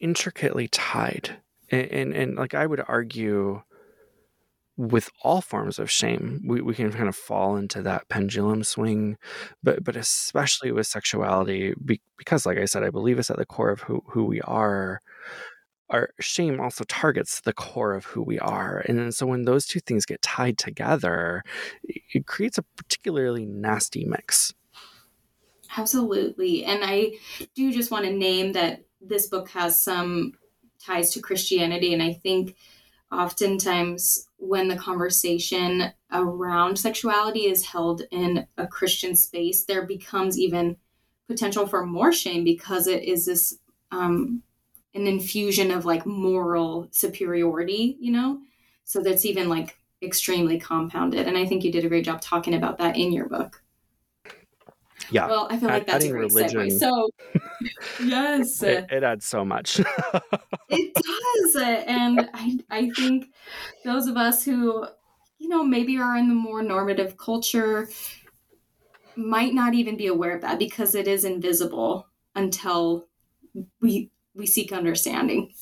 intricately 0.00 0.68
tied, 0.68 1.36
and, 1.70 1.90
and, 1.90 2.12
and 2.12 2.36
like 2.36 2.54
I 2.54 2.66
would 2.66 2.82
argue 2.86 3.62
with 4.76 5.10
all 5.22 5.40
forms 5.40 5.78
of 5.78 5.90
shame, 5.90 6.42
we, 6.46 6.60
we 6.60 6.74
can 6.74 6.92
kind 6.92 7.08
of 7.08 7.16
fall 7.16 7.56
into 7.56 7.80
that 7.82 8.08
pendulum 8.08 8.62
swing, 8.62 9.16
but 9.62 9.82
but 9.82 9.96
especially 9.96 10.70
with 10.70 10.86
sexuality, 10.86 11.74
be, 11.84 12.00
because 12.18 12.44
like 12.44 12.58
I 12.58 12.66
said, 12.66 12.82
I 12.82 12.90
believe 12.90 13.18
it's 13.18 13.30
at 13.30 13.38
the 13.38 13.46
core 13.46 13.70
of 13.70 13.80
who 13.80 14.02
who 14.08 14.24
we 14.24 14.40
are. 14.42 15.00
Our 15.88 16.10
shame 16.18 16.60
also 16.60 16.82
targets 16.84 17.40
the 17.40 17.52
core 17.52 17.94
of 17.94 18.06
who 18.06 18.20
we 18.20 18.40
are, 18.40 18.84
and 18.88 19.14
so 19.14 19.24
when 19.24 19.44
those 19.44 19.66
two 19.66 19.80
things 19.80 20.04
get 20.04 20.20
tied 20.20 20.58
together, 20.58 21.44
it 21.84 22.26
creates 22.26 22.58
a 22.58 22.64
particularly 22.76 23.46
nasty 23.46 24.04
mix. 24.04 24.52
Absolutely, 25.76 26.64
and 26.64 26.80
I 26.82 27.12
do 27.54 27.72
just 27.72 27.92
want 27.92 28.04
to 28.04 28.12
name 28.12 28.52
that 28.54 28.84
this 29.00 29.28
book 29.28 29.48
has 29.50 29.82
some 29.82 30.32
ties 30.84 31.12
to 31.12 31.20
Christianity, 31.20 31.94
and 31.94 32.02
I 32.02 32.14
think 32.14 32.56
oftentimes 33.12 34.25
when 34.38 34.68
the 34.68 34.76
conversation 34.76 35.92
around 36.12 36.78
sexuality 36.78 37.46
is 37.46 37.64
held 37.64 38.02
in 38.10 38.46
a 38.56 38.66
Christian 38.66 39.16
space, 39.16 39.64
there 39.64 39.86
becomes 39.86 40.38
even 40.38 40.76
potential 41.26 41.66
for 41.66 41.84
more 41.84 42.12
shame 42.12 42.44
because 42.44 42.86
it 42.86 43.02
is 43.02 43.26
this 43.26 43.58
um, 43.90 44.42
an 44.94 45.06
infusion 45.06 45.70
of 45.70 45.84
like 45.84 46.06
moral 46.06 46.88
superiority, 46.90 47.96
you 48.00 48.12
know? 48.12 48.40
So 48.84 49.00
that's 49.00 49.24
even 49.24 49.48
like 49.48 49.78
extremely 50.02 50.58
compounded. 50.58 51.26
And 51.26 51.36
I 51.36 51.46
think 51.46 51.64
you 51.64 51.72
did 51.72 51.84
a 51.84 51.88
great 51.88 52.04
job 52.04 52.20
talking 52.20 52.54
about 52.54 52.78
that 52.78 52.96
in 52.96 53.12
your 53.12 53.28
book. 53.28 53.62
Yeah. 55.10 55.28
Well, 55.28 55.46
I 55.50 55.58
feel 55.58 55.68
like 55.68 55.86
that's 55.86 56.04
a 56.04 56.10
great 56.10 56.20
religion, 56.20 56.68
segue. 56.68 56.78
So, 56.78 57.10
yes, 58.04 58.62
it, 58.62 58.86
it, 58.90 59.02
adds 59.04 59.24
so 59.24 59.44
much. 59.44 59.80
it 60.68 60.94
does, 60.94 61.56
and 61.86 62.28
I 62.34 62.58
I 62.70 62.90
think 62.90 63.26
those 63.84 64.06
of 64.06 64.16
us 64.16 64.44
who, 64.44 64.86
you 65.38 65.48
know, 65.48 65.62
maybe 65.62 65.98
are 65.98 66.16
in 66.16 66.28
the 66.28 66.34
more 66.34 66.62
normative 66.62 67.16
culture 67.16 67.88
might 69.16 69.54
not 69.54 69.74
even 69.74 69.96
be 69.96 70.08
aware 70.08 70.34
of 70.34 70.42
that 70.42 70.58
because 70.58 70.94
it 70.94 71.08
is 71.08 71.24
invisible 71.24 72.08
until 72.34 73.06
we 73.80 74.10
we 74.34 74.46
seek 74.46 74.72
understanding. 74.72 75.52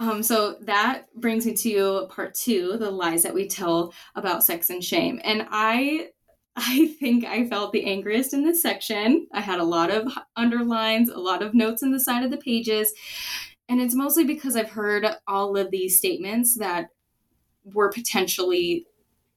Um, 0.00 0.22
so 0.22 0.56
that 0.62 1.04
brings 1.14 1.46
me 1.46 1.54
to 1.54 2.08
part 2.10 2.34
two, 2.34 2.76
the 2.78 2.90
lies 2.90 3.22
that 3.22 3.34
we 3.34 3.46
tell 3.46 3.94
about 4.16 4.42
sex 4.42 4.70
and 4.70 4.82
shame. 4.82 5.20
And 5.22 5.46
I 5.50 6.08
I 6.56 6.86
think 7.00 7.24
I 7.24 7.46
felt 7.48 7.72
the 7.72 7.84
angriest 7.84 8.32
in 8.32 8.44
this 8.44 8.62
section. 8.62 9.26
I 9.32 9.40
had 9.40 9.58
a 9.58 9.64
lot 9.64 9.90
of 9.90 10.12
underlines, 10.36 11.08
a 11.08 11.18
lot 11.18 11.42
of 11.42 11.54
notes 11.54 11.82
in 11.82 11.90
the 11.90 12.00
side 12.00 12.24
of 12.24 12.30
the 12.30 12.36
pages. 12.36 12.92
And 13.68 13.80
it's 13.80 13.94
mostly 13.94 14.24
because 14.24 14.56
I've 14.56 14.70
heard 14.70 15.06
all 15.26 15.56
of 15.56 15.70
these 15.70 15.98
statements 15.98 16.56
that 16.58 16.90
were 17.64 17.90
potentially 17.90 18.86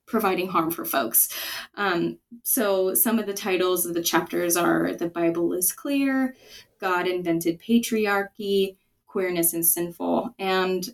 providing 0.05 0.47
harm 0.47 0.71
for 0.71 0.85
folks. 0.85 1.29
Um, 1.75 2.17
so 2.43 2.93
some 2.93 3.19
of 3.19 3.25
the 3.25 3.33
titles 3.33 3.85
of 3.85 3.93
the 3.93 4.03
chapters 4.03 4.55
are 4.55 4.93
The 4.93 5.09
Bible 5.09 5.53
is 5.53 5.71
Clear, 5.71 6.35
God 6.79 7.07
Invented 7.07 7.59
Patriarchy, 7.59 8.75
Queerness 9.05 9.53
and 9.53 9.65
Sinful. 9.65 10.33
And 10.39 10.87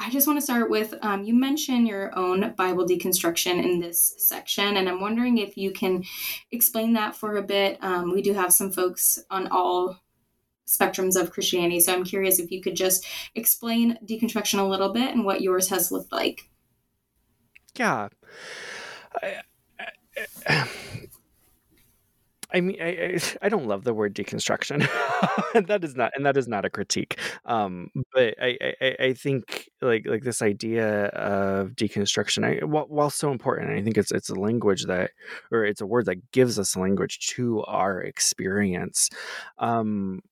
I 0.00 0.10
just 0.10 0.26
want 0.26 0.38
to 0.38 0.44
start 0.44 0.70
with 0.70 0.94
um, 1.02 1.24
you 1.24 1.34
mentioned 1.34 1.88
your 1.88 2.16
own 2.16 2.54
Bible 2.54 2.86
deconstruction 2.86 3.62
in 3.62 3.80
this 3.80 4.14
section, 4.18 4.76
and 4.76 4.88
I'm 4.88 5.00
wondering 5.00 5.38
if 5.38 5.56
you 5.56 5.72
can 5.72 6.04
explain 6.52 6.92
that 6.92 7.16
for 7.16 7.36
a 7.36 7.42
bit. 7.42 7.78
Um, 7.82 8.12
we 8.12 8.22
do 8.22 8.32
have 8.32 8.52
some 8.52 8.70
folks 8.70 9.18
on 9.28 9.48
all 9.48 9.98
spectrums 10.68 11.20
of 11.20 11.32
Christianity, 11.32 11.80
so 11.80 11.92
I'm 11.92 12.04
curious 12.04 12.38
if 12.38 12.52
you 12.52 12.60
could 12.60 12.76
just 12.76 13.06
explain 13.34 13.98
deconstruction 14.04 14.60
a 14.60 14.68
little 14.68 14.92
bit 14.92 15.12
and 15.12 15.24
what 15.24 15.40
yours 15.40 15.68
has 15.70 15.90
looked 15.90 16.12
like. 16.12 16.48
Yeah. 17.76 18.08
I, 19.22 19.40
I, 20.46 20.68
I 22.52 22.60
mean, 22.60 22.80
I, 22.80 23.18
I, 23.42 23.48
don't 23.50 23.66
love 23.66 23.84
the 23.84 23.92
word 23.92 24.14
deconstruction. 24.14 24.80
that 25.66 25.84
is 25.84 25.94
not, 25.94 26.12
and 26.14 26.24
that 26.24 26.36
is 26.38 26.48
not 26.48 26.64
a 26.64 26.70
critique. 26.70 27.18
Um, 27.44 27.90
but 28.14 28.34
I, 28.40 28.56
I, 28.80 28.96
I 29.00 29.12
think 29.12 29.68
like 29.82 30.06
like 30.06 30.22
this 30.22 30.40
idea 30.40 31.06
of 31.08 31.72
deconstruction, 31.72 32.44
I, 32.44 32.64
while, 32.64 32.86
while 32.88 33.10
so 33.10 33.30
important, 33.30 33.70
I 33.70 33.82
think 33.82 33.98
it's 33.98 34.12
it's 34.12 34.30
a 34.30 34.34
language 34.34 34.86
that, 34.86 35.10
or 35.52 35.64
it's 35.64 35.82
a 35.82 35.86
word 35.86 36.06
that 36.06 36.32
gives 36.32 36.58
us 36.58 36.74
language 36.74 37.18
to 37.34 37.62
our 37.64 38.00
experience. 38.00 39.10
Um, 39.58 40.22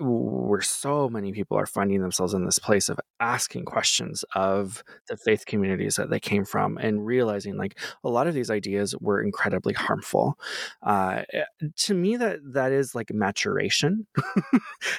where 0.00 0.60
so 0.60 1.08
many 1.08 1.32
people 1.32 1.56
are 1.56 1.66
finding 1.66 2.00
themselves 2.00 2.34
in 2.34 2.44
this 2.44 2.58
place 2.58 2.88
of 2.88 3.00
asking 3.20 3.64
questions 3.64 4.24
of 4.34 4.82
the 5.08 5.16
faith 5.16 5.44
communities 5.46 5.96
that 5.96 6.10
they 6.10 6.20
came 6.20 6.44
from 6.44 6.78
and 6.78 7.04
realizing 7.04 7.56
like 7.56 7.78
a 8.04 8.08
lot 8.08 8.26
of 8.26 8.34
these 8.34 8.50
ideas 8.50 8.94
were 9.00 9.22
incredibly 9.22 9.74
harmful. 9.74 10.38
Uh, 10.82 11.22
eh, 11.32 11.44
to 11.76 11.94
me 11.94 12.16
that 12.16 12.38
that 12.44 12.72
is 12.72 12.94
like 12.94 13.12
maturation. 13.12 14.06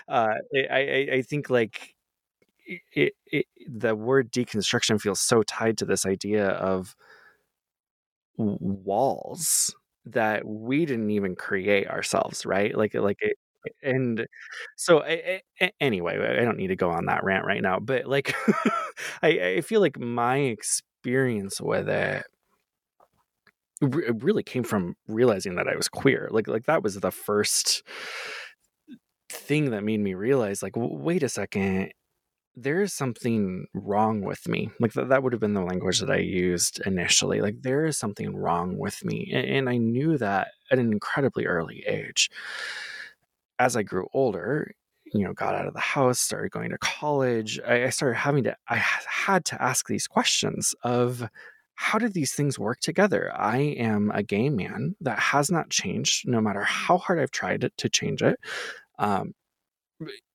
Uh, 0.08 0.34
I, 0.72 1.08
I, 1.14 1.22
think 1.22 1.50
like 1.50 1.96
it, 2.94 3.14
it, 3.28 3.46
the 3.68 3.96
word 3.96 4.32
deconstruction 4.32 5.00
feels 5.00 5.20
so 5.20 5.44
tied 5.44 5.78
to 5.78 5.86
this 5.86 6.06
idea 6.06 6.48
of 6.48 6.96
walls 8.38 9.74
that 10.06 10.46
we 10.46 10.86
didn't 10.86 11.12
even 11.12 11.36
create 11.36 11.88
ourselves 11.88 12.46
right? 12.46 12.76
Like 12.76 12.94
like 12.96 13.18
it, 13.22 13.38
and 13.84 14.26
so 14.76 15.04
I, 15.04 15.42
I, 15.60 15.72
anyway 15.80 16.38
i 16.40 16.44
don't 16.44 16.58
need 16.58 16.68
to 16.68 16.76
go 16.76 16.90
on 16.90 17.06
that 17.06 17.24
rant 17.24 17.46
right 17.46 17.62
now 17.62 17.80
but 17.80 18.06
like 18.06 18.34
I, 19.22 19.28
I 19.58 19.62
feel 19.62 19.82
like 19.82 20.00
my 20.00 20.38
experience 20.38 21.60
with 21.62 21.90
it 21.90 22.26
really 23.82 24.44
came 24.44 24.64
from 24.64 24.96
realizing 25.08 25.56
that 25.56 25.68
i 25.68 25.76
was 25.76 25.88
queer 25.88 26.28
like 26.32 26.48
like 26.48 26.66
that 26.66 26.84
was 26.84 26.96
the 26.96 27.12
first 27.12 27.84
thing 29.30 29.72
that 29.72 29.84
made 29.84 30.00
me 30.00 30.14
realize 30.14 30.64
like 30.64 30.74
wait 30.76 31.24
a 31.24 31.30
second 31.30 31.92
there 32.62 32.82
is 32.82 32.94
something 32.94 33.66
wrong 33.74 34.22
with 34.22 34.48
me. 34.48 34.70
Like 34.80 34.94
th- 34.94 35.08
that 35.08 35.24
would 35.24 35.34
have 35.34 35.40
been 35.40 35.54
the 35.54 35.62
language 35.62 36.00
that 36.00 36.12
I 36.12 36.18
used 36.18 36.82
initially. 36.86 37.42
Like 37.42 37.62
there 37.62 37.86
is 37.86 37.98
something 37.98 38.36
wrong 38.36 38.78
with 38.78 39.04
me. 39.06 39.32
And, 39.34 39.46
and 39.46 39.70
I 39.70 39.78
knew 39.78 40.18
that 40.18 40.50
at 40.72 40.80
an 40.80 40.92
incredibly 40.92 41.46
early 41.46 41.84
age. 41.88 42.30
As 43.60 43.76
I 43.76 43.84
grew 43.84 44.08
older, 44.14 44.74
you 45.14 45.26
know, 45.26 45.34
got 45.34 45.56
out 45.56 45.68
of 45.68 45.74
the 45.74 45.80
house, 45.80 46.20
started 46.20 46.52
going 46.52 46.72
to 46.72 46.78
college, 46.80 47.60
I, 47.68 47.86
I 47.86 47.90
started 47.90 48.16
having 48.16 48.46
to, 48.46 48.56
I 48.68 48.78
had 48.78 49.46
to 49.46 49.62
ask 49.62 49.88
these 49.88 50.08
questions 50.08 50.74
of, 50.84 51.28
how 51.76 51.98
did 51.98 52.14
these 52.14 52.34
things 52.34 52.60
work 52.60 52.82
together? 52.82 53.32
I 53.34 53.58
am 53.58 54.12
a 54.14 54.22
gay 54.22 54.50
man 54.50 54.96
that 55.00 55.18
has 55.18 55.50
not 55.50 55.70
changed, 55.70 56.28
no 56.28 56.42
matter 56.42 56.62
how 56.62 56.98
hard 56.98 57.20
I've 57.20 57.32
tried 57.32 57.72
to 57.78 57.90
change 57.90 58.22
it. 58.22 58.38
Um, 58.98 59.34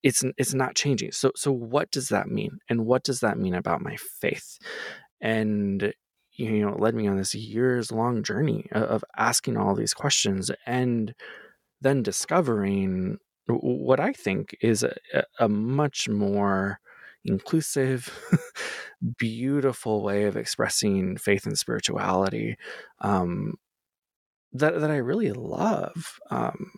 it's 0.02 0.24
it's 0.38 0.54
not 0.54 0.74
changing. 0.74 1.12
So 1.12 1.32
so 1.36 1.52
what 1.52 1.90
does 1.90 2.08
that 2.08 2.28
mean? 2.28 2.58
And 2.68 2.86
what 2.86 3.04
does 3.04 3.20
that 3.20 3.38
mean 3.38 3.54
about 3.54 3.82
my 3.82 3.96
faith? 4.20 4.58
And 5.20 5.92
you 6.32 6.50
know, 6.60 6.70
it 6.70 6.80
led 6.80 6.94
me 6.94 7.06
on 7.06 7.16
this 7.16 7.34
years 7.34 7.92
long 7.92 8.22
journey 8.22 8.66
of 8.72 9.04
asking 9.16 9.56
all 9.56 9.74
these 9.74 9.94
questions 9.94 10.50
and 10.66 11.14
then 11.84 12.02
discovering 12.02 13.18
what 13.46 14.00
I 14.00 14.12
think 14.12 14.56
is 14.60 14.82
a, 14.82 14.94
a 15.38 15.48
much 15.48 16.08
more 16.08 16.80
inclusive, 17.24 18.12
beautiful 19.18 20.02
way 20.02 20.24
of 20.24 20.36
expressing 20.36 21.16
faith 21.16 21.46
and 21.46 21.58
spirituality 21.58 22.56
um, 23.00 23.54
that 24.52 24.80
that 24.80 24.90
I 24.90 24.96
really 24.96 25.32
love. 25.32 26.18
Um, 26.30 26.72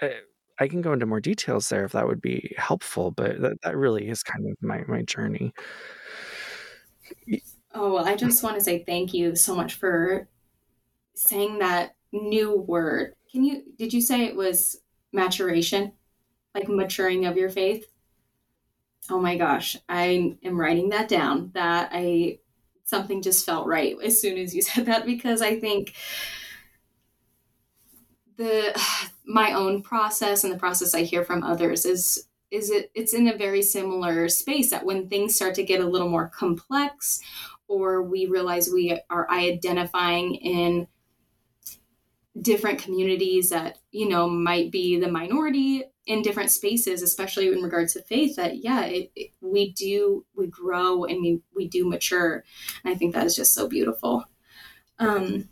I, 0.00 0.12
I 0.58 0.68
can 0.68 0.82
go 0.82 0.92
into 0.92 1.06
more 1.06 1.20
details 1.20 1.68
there 1.68 1.84
if 1.84 1.92
that 1.92 2.06
would 2.06 2.20
be 2.20 2.54
helpful, 2.56 3.10
but 3.10 3.40
that, 3.40 3.60
that 3.62 3.76
really 3.76 4.08
is 4.08 4.22
kind 4.22 4.46
of 4.48 4.56
my, 4.62 4.84
my 4.86 5.02
journey. 5.02 5.52
Oh, 7.74 7.94
well, 7.94 8.06
I 8.06 8.14
just 8.14 8.42
want 8.42 8.56
to 8.56 8.62
say 8.62 8.84
thank 8.84 9.12
you 9.12 9.34
so 9.34 9.54
much 9.54 9.74
for 9.74 10.28
saying 11.14 11.58
that 11.58 11.96
new 12.12 12.56
word. 12.56 13.14
Can 13.34 13.42
you, 13.42 13.64
did 13.76 13.92
you 13.92 14.00
say 14.00 14.24
it 14.24 14.36
was 14.36 14.76
maturation? 15.12 15.92
Like 16.54 16.68
maturing 16.68 17.26
of 17.26 17.36
your 17.36 17.50
faith? 17.50 17.84
Oh 19.10 19.18
my 19.18 19.36
gosh, 19.36 19.76
I 19.88 20.36
am 20.44 20.58
writing 20.58 20.90
that 20.90 21.08
down. 21.08 21.50
That 21.52 21.90
I, 21.92 22.38
something 22.84 23.22
just 23.22 23.44
felt 23.44 23.66
right 23.66 23.96
as 24.04 24.20
soon 24.20 24.38
as 24.38 24.54
you 24.54 24.62
said 24.62 24.86
that 24.86 25.04
because 25.04 25.42
I 25.42 25.58
think 25.58 25.94
the 28.36 28.80
my 29.26 29.52
own 29.52 29.82
process 29.82 30.44
and 30.44 30.52
the 30.52 30.58
process 30.58 30.94
I 30.94 31.02
hear 31.02 31.24
from 31.24 31.42
others 31.42 31.84
is 31.84 32.28
is 32.52 32.70
it 32.70 32.92
it's 32.94 33.14
in 33.14 33.26
a 33.26 33.36
very 33.36 33.62
similar 33.62 34.28
space 34.28 34.70
that 34.70 34.84
when 34.84 35.08
things 35.08 35.34
start 35.34 35.56
to 35.56 35.64
get 35.64 35.80
a 35.80 35.88
little 35.88 36.08
more 36.08 36.28
complex 36.28 37.20
or 37.66 38.04
we 38.04 38.26
realize 38.26 38.68
we 38.68 39.00
are 39.10 39.28
identifying 39.28 40.36
in 40.36 40.86
different 42.40 42.80
communities 42.80 43.50
that 43.50 43.78
you 43.92 44.08
know 44.08 44.28
might 44.28 44.70
be 44.70 44.98
the 44.98 45.10
minority 45.10 45.84
in 46.06 46.20
different 46.20 46.50
spaces 46.50 47.02
especially 47.02 47.48
in 47.48 47.62
regards 47.62 47.92
to 47.92 48.02
faith 48.02 48.34
that 48.36 48.62
yeah 48.64 48.84
it, 48.84 49.10
it, 49.14 49.30
we 49.40 49.72
do 49.72 50.24
we 50.36 50.48
grow 50.48 51.04
and 51.04 51.22
we, 51.22 51.40
we 51.54 51.68
do 51.68 51.88
mature 51.88 52.42
and 52.84 52.92
i 52.92 52.96
think 52.96 53.14
that 53.14 53.24
is 53.24 53.36
just 53.36 53.54
so 53.54 53.68
beautiful 53.68 54.24
um, 54.98 55.48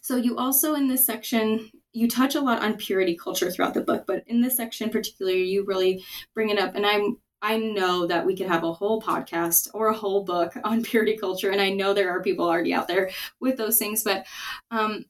so 0.00 0.16
you 0.16 0.36
also 0.36 0.74
in 0.74 0.88
this 0.88 1.06
section 1.06 1.70
you 1.94 2.08
touch 2.08 2.34
a 2.34 2.40
lot 2.40 2.62
on 2.62 2.76
purity 2.76 3.16
culture 3.16 3.50
throughout 3.50 3.72
the 3.72 3.80
book, 3.80 4.04
but 4.06 4.24
in 4.26 4.40
this 4.40 4.56
section 4.56 4.90
particularly, 4.90 5.44
you 5.44 5.64
really 5.64 6.04
bring 6.34 6.50
it 6.50 6.58
up. 6.58 6.74
And 6.74 6.84
I'm 6.84 7.16
I 7.40 7.58
know 7.58 8.06
that 8.06 8.24
we 8.24 8.34
could 8.34 8.48
have 8.48 8.64
a 8.64 8.72
whole 8.72 9.02
podcast 9.02 9.68
or 9.74 9.88
a 9.88 9.94
whole 9.94 10.24
book 10.24 10.54
on 10.64 10.82
purity 10.82 11.16
culture, 11.16 11.50
and 11.50 11.60
I 11.60 11.70
know 11.70 11.94
there 11.94 12.10
are 12.10 12.22
people 12.22 12.46
already 12.46 12.74
out 12.74 12.88
there 12.88 13.10
with 13.38 13.56
those 13.56 13.78
things. 13.78 14.02
But 14.02 14.26
um, 14.70 15.04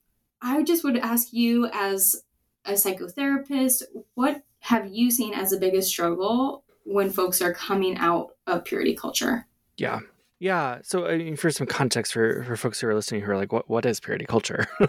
I 0.45 0.63
just 0.63 0.85
would 0.85 0.99
ask 0.99 1.33
you, 1.33 1.69
as 1.73 2.23
a 2.67 2.73
psychotherapist, 2.73 3.83
what 4.13 4.43
have 4.61 4.93
you 4.93 5.11
seen 5.11 5.33
as 5.33 5.51
the 5.51 5.59
biggest 5.59 5.89
struggle 5.89 6.65
when 6.85 7.11
folks 7.11 7.41
are 7.41 7.55
coming 7.55 7.97
out 7.97 8.33
of 8.47 8.65
purity 8.65 8.95
culture? 8.95 9.47
Yeah, 9.79 10.01
yeah. 10.39 10.81
So, 10.83 11.07
I 11.07 11.17
mean, 11.17 11.37
for 11.37 11.51
some 11.51 11.67
context 11.67 12.13
for, 12.13 12.45
for 12.45 12.57
folks 12.59 12.79
who 12.79 12.89
are 12.89 12.95
listening 12.95 13.23
who 13.23 13.33
are 13.33 13.39
like, 13.39 13.53
what, 13.53 13.71
what 13.71 13.87
is 13.87 14.01
purity 14.01 14.27
culture? 14.27 14.67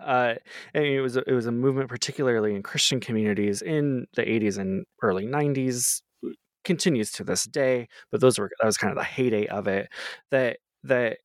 uh, 0.00 0.34
I 0.74 0.78
mean, 0.78 0.92
it 0.92 1.00
was, 1.00 1.16
a, 1.16 1.28
it 1.28 1.34
was 1.34 1.46
a 1.46 1.52
movement, 1.52 1.88
particularly 1.88 2.54
in 2.54 2.62
Christian 2.62 3.00
communities 3.00 3.62
in 3.62 4.06
the 4.14 4.22
80s 4.22 4.58
and 4.58 4.86
early 5.02 5.26
90s, 5.26 6.02
continues 6.62 7.10
to 7.12 7.24
this 7.24 7.44
day, 7.46 7.88
but 8.12 8.20
those 8.20 8.38
were, 8.38 8.48
that 8.60 8.66
was 8.66 8.76
kind 8.76 8.92
of 8.92 8.96
the 8.96 9.04
heyday 9.04 9.48
of 9.48 9.66
it, 9.66 9.88
that, 10.30 10.58
that 10.84 11.18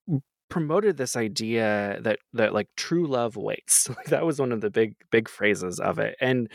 promoted 0.49 0.97
this 0.97 1.15
idea 1.15 1.99
that, 2.01 2.19
that 2.33 2.53
like 2.53 2.69
true 2.75 3.07
love 3.07 3.35
waits. 3.35 3.89
that 4.07 4.25
was 4.25 4.39
one 4.39 4.51
of 4.51 4.61
the 4.61 4.69
big, 4.69 4.95
big 5.11 5.29
phrases 5.29 5.79
of 5.79 5.99
it. 5.99 6.15
And, 6.19 6.49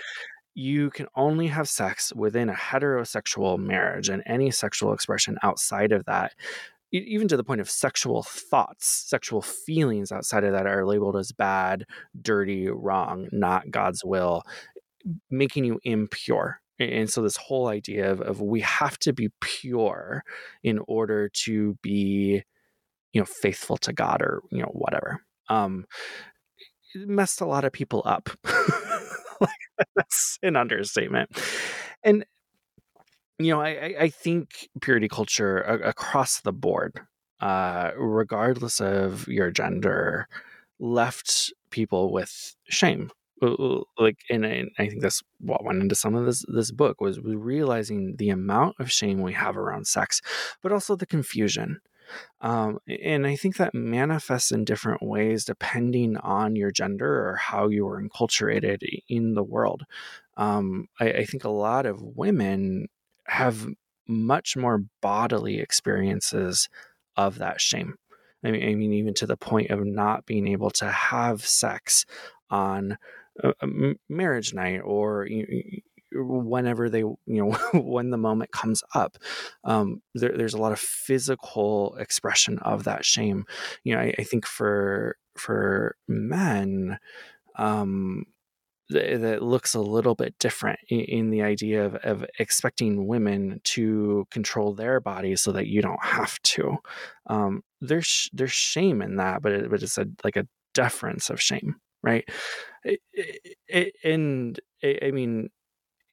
you 0.52 0.90
can 0.90 1.06
only 1.14 1.46
have 1.46 1.68
sex 1.68 2.12
within 2.12 2.48
a 2.48 2.54
heterosexual 2.54 3.56
marriage 3.56 4.08
and 4.08 4.20
any 4.26 4.50
sexual 4.50 4.92
expression 4.92 5.38
outside 5.44 5.92
of 5.92 6.04
that 6.06 6.32
even 6.92 7.28
to 7.28 7.36
the 7.36 7.44
point 7.44 7.60
of 7.60 7.70
sexual 7.70 8.22
thoughts, 8.22 8.86
sexual 8.86 9.42
feelings 9.42 10.10
outside 10.10 10.44
of 10.44 10.52
that 10.52 10.66
are 10.66 10.84
labeled 10.84 11.16
as 11.16 11.32
bad, 11.32 11.86
dirty, 12.20 12.68
wrong, 12.68 13.28
not 13.30 13.70
God's 13.70 14.04
will, 14.04 14.42
making 15.30 15.64
you 15.64 15.78
impure. 15.84 16.60
And 16.78 17.08
so, 17.08 17.22
this 17.22 17.36
whole 17.36 17.68
idea 17.68 18.10
of, 18.10 18.20
of 18.20 18.40
we 18.40 18.60
have 18.62 18.98
to 19.00 19.12
be 19.12 19.28
pure 19.40 20.24
in 20.62 20.80
order 20.88 21.28
to 21.44 21.78
be, 21.82 22.42
you 23.12 23.20
know, 23.20 23.26
faithful 23.26 23.76
to 23.78 23.92
God 23.92 24.22
or, 24.22 24.42
you 24.50 24.62
know, 24.62 24.70
whatever, 24.72 25.20
um, 25.48 25.84
messed 26.94 27.40
a 27.40 27.46
lot 27.46 27.64
of 27.64 27.72
people 27.72 28.02
up. 28.04 28.30
like, 29.40 29.50
that's 29.96 30.38
an 30.42 30.56
understatement. 30.56 31.30
And 32.04 32.24
you 33.40 33.50
know, 33.52 33.60
I, 33.60 33.94
I 33.98 34.08
think 34.10 34.68
purity 34.82 35.08
culture 35.08 35.58
across 35.60 36.40
the 36.42 36.52
board, 36.52 37.00
uh, 37.40 37.90
regardless 37.96 38.80
of 38.80 39.26
your 39.28 39.50
gender, 39.50 40.28
left 40.78 41.52
people 41.70 42.12
with 42.12 42.54
shame. 42.68 43.10
Like, 43.40 44.18
and, 44.28 44.44
and 44.44 44.70
I 44.78 44.88
think 44.88 45.00
that's 45.00 45.22
what 45.40 45.64
went 45.64 45.80
into 45.82 45.94
some 45.94 46.14
of 46.14 46.26
this 46.26 46.44
this 46.48 46.70
book 46.70 47.00
was 47.00 47.18
realizing 47.20 48.16
the 48.18 48.28
amount 48.28 48.76
of 48.78 48.92
shame 48.92 49.22
we 49.22 49.32
have 49.32 49.56
around 49.56 49.86
sex, 49.86 50.20
but 50.62 50.72
also 50.72 50.94
the 50.94 51.06
confusion. 51.06 51.80
Um, 52.40 52.78
and 52.88 53.26
I 53.26 53.36
think 53.36 53.56
that 53.56 53.74
manifests 53.74 54.52
in 54.52 54.64
different 54.64 55.02
ways 55.02 55.44
depending 55.44 56.16
on 56.16 56.56
your 56.56 56.70
gender 56.70 57.28
or 57.28 57.36
how 57.36 57.68
you 57.68 57.84
were 57.84 58.02
enculturated 58.02 58.78
in 59.08 59.34
the 59.34 59.42
world. 59.42 59.84
Um, 60.36 60.88
I, 60.98 61.10
I, 61.10 61.24
think 61.24 61.44
a 61.44 61.50
lot 61.50 61.84
of 61.84 62.00
women 62.00 62.88
have 63.26 63.66
much 64.08 64.56
more 64.56 64.84
bodily 65.02 65.60
experiences 65.60 66.68
of 67.16 67.38
that 67.38 67.60
shame. 67.60 67.96
I 68.42 68.50
mean, 68.50 68.66
I 68.66 68.74
mean, 68.74 68.92
even 68.94 69.12
to 69.14 69.26
the 69.26 69.36
point 69.36 69.70
of 69.70 69.84
not 69.84 70.24
being 70.24 70.48
able 70.48 70.70
to 70.70 70.90
have 70.90 71.46
sex 71.46 72.06
on 72.48 72.96
a, 73.42 73.52
a 73.60 73.94
marriage 74.08 74.54
night 74.54 74.78
or 74.78 75.28
whenever 76.12 76.88
they, 76.88 77.00
you 77.00 77.16
know, 77.26 77.50
when 77.80 78.10
the 78.10 78.16
moment 78.16 78.52
comes 78.52 78.82
up. 78.94 79.16
Um, 79.64 80.02
there, 80.14 80.36
there's 80.36 80.54
a 80.54 80.60
lot 80.60 80.72
of 80.72 80.80
physical 80.80 81.96
expression 81.96 82.58
of 82.60 82.84
that 82.84 83.04
shame. 83.04 83.44
You 83.84 83.94
know, 83.94 84.00
I, 84.00 84.14
I 84.18 84.24
think 84.24 84.46
for 84.46 85.16
for 85.36 85.96
men, 86.08 86.98
um, 87.56 88.26
that 88.90 89.42
looks 89.42 89.74
a 89.74 89.80
little 89.80 90.14
bit 90.14 90.36
different 90.38 90.80
in, 90.88 91.30
the 91.30 91.42
idea 91.42 91.84
of, 91.84 91.94
of, 91.96 92.24
expecting 92.38 93.06
women 93.06 93.60
to 93.62 94.26
control 94.30 94.74
their 94.74 95.00
bodies 95.00 95.42
so 95.42 95.52
that 95.52 95.68
you 95.68 95.80
don't 95.80 96.02
have 96.02 96.40
to. 96.42 96.76
Um, 97.28 97.62
there's 97.80 98.28
there's 98.32 98.52
shame 98.52 99.00
in 99.00 99.16
that, 99.16 99.42
but 99.42 99.52
it, 99.52 99.70
but 99.70 99.82
it's 99.82 99.96
a 99.96 100.06
like 100.24 100.36
a 100.36 100.48
deference 100.74 101.30
of 101.30 101.40
shame, 101.40 101.76
right? 102.02 102.28
It, 102.82 103.00
it, 103.68 103.94
and 104.02 104.58
I 104.82 105.10
mean, 105.12 105.50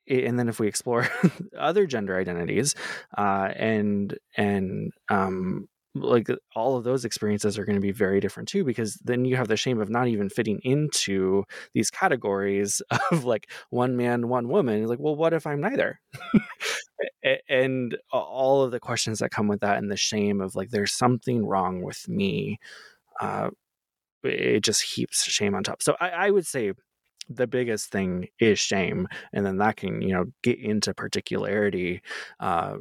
and 0.08 0.38
then 0.38 0.50
if 0.50 0.60
we 0.60 0.68
explore 0.68 1.08
other 1.58 1.86
gender 1.86 2.18
identities 2.18 2.76
uh, 3.18 3.50
and 3.56 4.18
and 4.36 4.92
um, 5.10 5.68
like 5.96 6.28
all 6.56 6.78
of 6.78 6.84
those 6.84 7.06
experiences 7.06 7.58
are 7.58 7.66
going 7.66 7.76
to 7.76 7.82
be 7.82 7.92
very 7.92 8.20
different 8.20 8.50
too 8.50 8.64
because 8.64 8.96
then 9.04 9.26
you 9.26 9.36
have 9.36 9.48
the 9.48 9.58
shame 9.58 9.82
of 9.82 9.90
not 9.90 10.08
even 10.08 10.30
fitting 10.30 10.60
into 10.64 11.44
these 11.74 11.90
categories 11.90 12.82
of 13.12 13.26
like 13.26 13.50
one 13.70 13.98
man 13.98 14.28
one 14.28 14.48
woman 14.48 14.86
like 14.88 15.00
well 15.00 15.16
what 15.16 15.34
if 15.34 15.46
i'm 15.48 15.62
neither? 15.62 16.00
And 17.50 17.98
all 18.12 18.64
of 18.64 18.72
the 18.72 18.80
questions 18.80 19.20
that 19.20 19.32
come 19.32 19.48
with 19.48 19.60
that 19.60 19.78
and 19.78 19.92
the 19.92 19.98
shame 19.98 20.40
of 20.40 20.56
like 20.56 20.70
there's 20.70 20.94
something 20.94 21.46
wrong 21.46 21.82
with 21.82 22.08
me 22.08 22.58
uh, 23.20 23.50
it 24.24 24.62
just 24.62 24.82
heaps 24.82 25.24
shame 25.24 25.56
on 25.56 25.64
top. 25.64 25.82
So 25.82 25.96
I, 26.00 26.10
I 26.10 26.30
would 26.32 26.46
say 26.46 26.72
the 27.30 27.48
biggest 27.48 27.92
thing 27.92 28.28
is 28.40 28.60
shame 28.60 29.08
and 29.34 29.46
then 29.46 29.58
that 29.58 29.78
can 29.78 30.02
you 30.02 30.14
know 30.14 30.26
get 30.44 30.60
into 30.60 30.94
particularity 30.94 32.02
uh, 32.40 32.78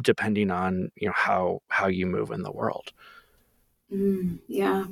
depending 0.00 0.50
on 0.50 0.90
you 0.96 1.08
know 1.08 1.14
how 1.14 1.60
how 1.68 1.86
you 1.86 2.06
move 2.06 2.30
in 2.30 2.42
the 2.42 2.52
world. 2.52 2.92
Mm, 3.92 4.40
yeah. 4.46 4.86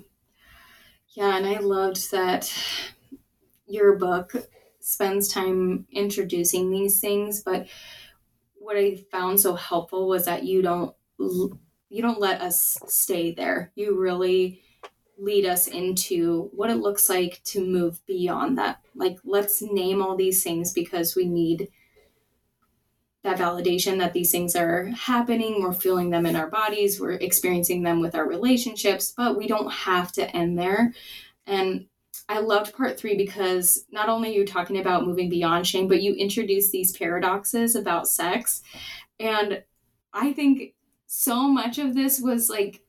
Yeah 1.11 1.37
and 1.37 1.47
i 1.47 1.59
loved 1.59 2.11
that 2.11 2.53
your 3.67 3.97
book 3.97 4.35
spends 4.81 5.29
time 5.29 5.87
introducing 5.91 6.71
these 6.71 7.01
things 7.01 7.43
but 7.43 7.67
what 8.55 8.77
i 8.77 8.97
found 9.11 9.41
so 9.41 9.55
helpful 9.55 10.09
was 10.09 10.27
that 10.27 10.45
you 10.45 10.61
don't 10.61 10.95
you 11.89 12.03
don't 12.03 12.21
let 12.21 12.41
us 12.41 12.77
stay 12.87 13.33
there. 13.33 13.73
You 13.75 13.99
really 13.99 14.63
lead 15.19 15.47
us 15.47 15.67
into 15.67 16.51
what 16.53 16.71
it 16.71 16.77
looks 16.77 17.09
like 17.09 17.41
to 17.45 17.65
move 17.65 18.05
beyond 18.07 18.59
that 18.59 18.81
like 18.95 19.19
let's 19.25 19.63
name 19.63 20.03
all 20.03 20.17
these 20.17 20.43
things 20.43 20.73
because 20.73 21.17
we 21.17 21.27
need 21.27 21.69
that 23.27 23.39
validation 23.39 23.99
that 23.99 24.13
these 24.13 24.31
things 24.31 24.55
are 24.55 24.85
happening. 24.87 25.61
We're 25.61 25.73
feeling 25.73 26.11
them 26.11 26.27
in 26.27 26.37
our 26.37 26.49
bodies, 26.49 27.01
we're 27.01 27.13
experiencing 27.13 27.83
them 27.83 28.01
with 28.01 28.15
our 28.15 28.27
relationships, 28.27 29.13
but 29.15 29.37
we 29.37 29.49
don't 29.49 29.71
have 29.71 30.13
to 30.13 30.35
end 30.35 30.59
there. 30.59 30.95
And 31.45 31.87
I 32.29 32.39
loved 32.39 32.75
part 32.75 32.99
three 32.99 33.17
because 33.17 33.85
not 33.91 34.09
only 34.09 34.31
are 34.31 34.41
you 34.41 34.47
talking 34.47 34.79
about 34.79 35.05
moving 35.05 35.29
beyond 35.29 35.67
shame, 35.67 35.89
but 35.89 36.03
you 36.03 36.15
introduce 36.15 36.71
these 36.71 36.97
paradoxes 36.97 37.75
about 37.75 38.09
sex. 38.09 38.63
And 39.19 39.63
I 40.13 40.33
think 40.33 40.75
so 41.07 41.49
much 41.49 41.79
of 41.79 41.95
this 41.95 42.21
was 42.21 42.49
like, 42.49 42.83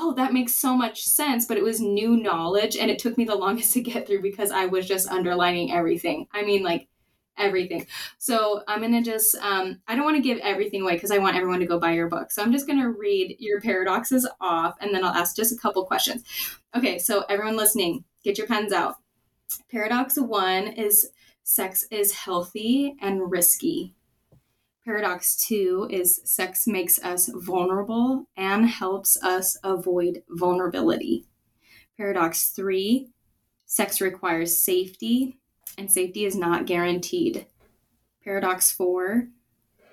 oh, 0.00 0.14
that 0.14 0.32
makes 0.32 0.54
so 0.54 0.76
much 0.76 1.04
sense, 1.04 1.44
but 1.46 1.56
it 1.56 1.64
was 1.64 1.80
new 1.80 2.16
knowledge. 2.16 2.76
And 2.76 2.90
it 2.90 2.98
took 2.98 3.18
me 3.18 3.24
the 3.24 3.34
longest 3.34 3.72
to 3.74 3.80
get 3.80 4.06
through 4.06 4.22
because 4.22 4.50
I 4.50 4.66
was 4.66 4.86
just 4.86 5.08
underlining 5.08 5.72
everything. 5.72 6.26
I 6.32 6.42
mean, 6.42 6.62
like, 6.62 6.88
everything. 7.36 7.86
So 8.18 8.62
I'm 8.66 8.80
going 8.80 8.92
to 8.92 9.02
just, 9.02 9.34
um, 9.36 9.80
I 9.86 9.94
don't 9.94 10.04
want 10.04 10.16
to 10.16 10.22
give 10.22 10.38
everything 10.38 10.82
away 10.82 10.94
because 10.94 11.10
I 11.10 11.18
want 11.18 11.36
everyone 11.36 11.60
to 11.60 11.66
go 11.66 11.78
buy 11.78 11.92
your 11.92 12.08
book. 12.08 12.30
So 12.30 12.42
I'm 12.42 12.52
just 12.52 12.66
going 12.66 12.80
to 12.80 12.90
read 12.90 13.36
your 13.38 13.60
paradoxes 13.60 14.28
off 14.40 14.76
and 14.80 14.92
then 14.92 15.04
I'll 15.04 15.14
ask 15.14 15.36
just 15.36 15.52
a 15.52 15.56
couple 15.56 15.84
questions. 15.84 16.24
Okay, 16.76 16.98
so 16.98 17.24
everyone 17.28 17.56
listening, 17.56 18.04
get 18.24 18.38
your 18.38 18.46
pens 18.46 18.72
out. 18.72 18.96
Paradox 19.70 20.18
one 20.18 20.68
is 20.68 21.10
sex 21.44 21.86
is 21.90 22.12
healthy 22.12 22.96
and 23.00 23.30
risky. 23.30 23.94
Paradox 24.88 25.36
two 25.36 25.86
is 25.90 26.18
sex 26.24 26.66
makes 26.66 26.98
us 27.04 27.28
vulnerable 27.34 28.26
and 28.38 28.66
helps 28.66 29.22
us 29.22 29.54
avoid 29.62 30.22
vulnerability. 30.30 31.26
Paradox 31.98 32.52
three, 32.52 33.10
sex 33.66 34.00
requires 34.00 34.58
safety 34.58 35.36
and 35.76 35.92
safety 35.92 36.24
is 36.24 36.34
not 36.34 36.64
guaranteed. 36.64 37.44
Paradox 38.24 38.72
four, 38.72 39.28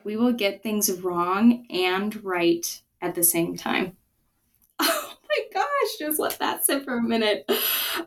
we 0.05 0.15
will 0.15 0.31
get 0.31 0.63
things 0.63 0.89
wrong 1.01 1.65
and 1.69 2.23
right 2.23 2.81
at 3.01 3.15
the 3.15 3.23
same 3.23 3.57
time. 3.57 3.97
Oh 4.79 5.17
my 5.29 5.61
gosh, 5.61 5.97
just 5.99 6.19
let 6.19 6.39
that 6.39 6.63
sit 6.63 6.85
for 6.85 6.97
a 6.97 7.03
minute. 7.03 7.51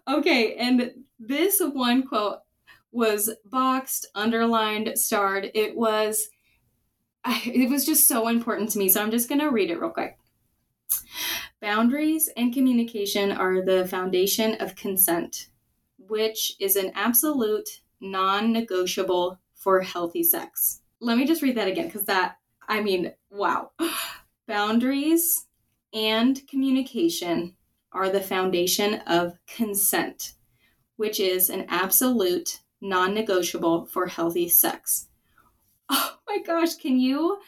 Okay, 0.07 0.55
and 0.55 0.93
this 1.19 1.61
one 1.61 2.07
quote 2.07 2.39
was 2.93 3.29
boxed, 3.45 4.07
underlined, 4.15 4.99
starred. 4.99 5.51
It 5.53 5.77
was 5.77 6.31
it 7.47 7.69
was 7.71 7.85
just 7.85 8.09
so 8.09 8.29
important 8.29 8.71
to 8.71 8.79
me. 8.79 8.89
So 8.89 9.03
I'm 9.03 9.11
just 9.11 9.29
going 9.29 9.41
to 9.41 9.51
read 9.51 9.71
it 9.71 9.81
real 9.81 9.91
quick. 9.91 10.19
Boundaries 11.61 12.29
and 12.37 12.55
communication 12.55 13.33
are 13.33 13.63
the 13.63 13.87
foundation 13.87 14.55
of 14.55 14.77
consent 14.77 15.49
which 16.09 16.57
is 16.59 16.77
an 16.77 16.91
absolute 16.95 17.83
non 18.01 18.53
negotiable 18.53 19.39
for 19.55 19.81
healthy 19.81 20.23
sex. 20.23 20.81
Let 21.01 21.19
me 21.19 21.27
just 21.27 21.43
read 21.43 21.57
that 21.57 21.69
again 21.69 21.87
because 21.87 22.05
that, 22.05 22.37
I 22.69 22.81
mean, 22.81 23.13
wow. 23.31 23.73
Boundaries 24.49 25.47
and 25.93 26.41
communication 26.49 27.55
are 27.93 28.09
the 28.09 28.21
foundation 28.21 28.95
of 29.07 29.39
consent, 29.47 30.35
which 30.97 31.21
is 31.21 31.51
an 31.51 31.67
absolute 31.69 32.61
non 32.81 33.15
negotiable 33.15 33.87
for 33.87 34.07
healthy 34.07 34.49
sex. 34.49 35.09
Oh 36.31 36.37
my 36.37 36.43
gosh, 36.43 36.75
can 36.75 37.01
you 37.01 37.39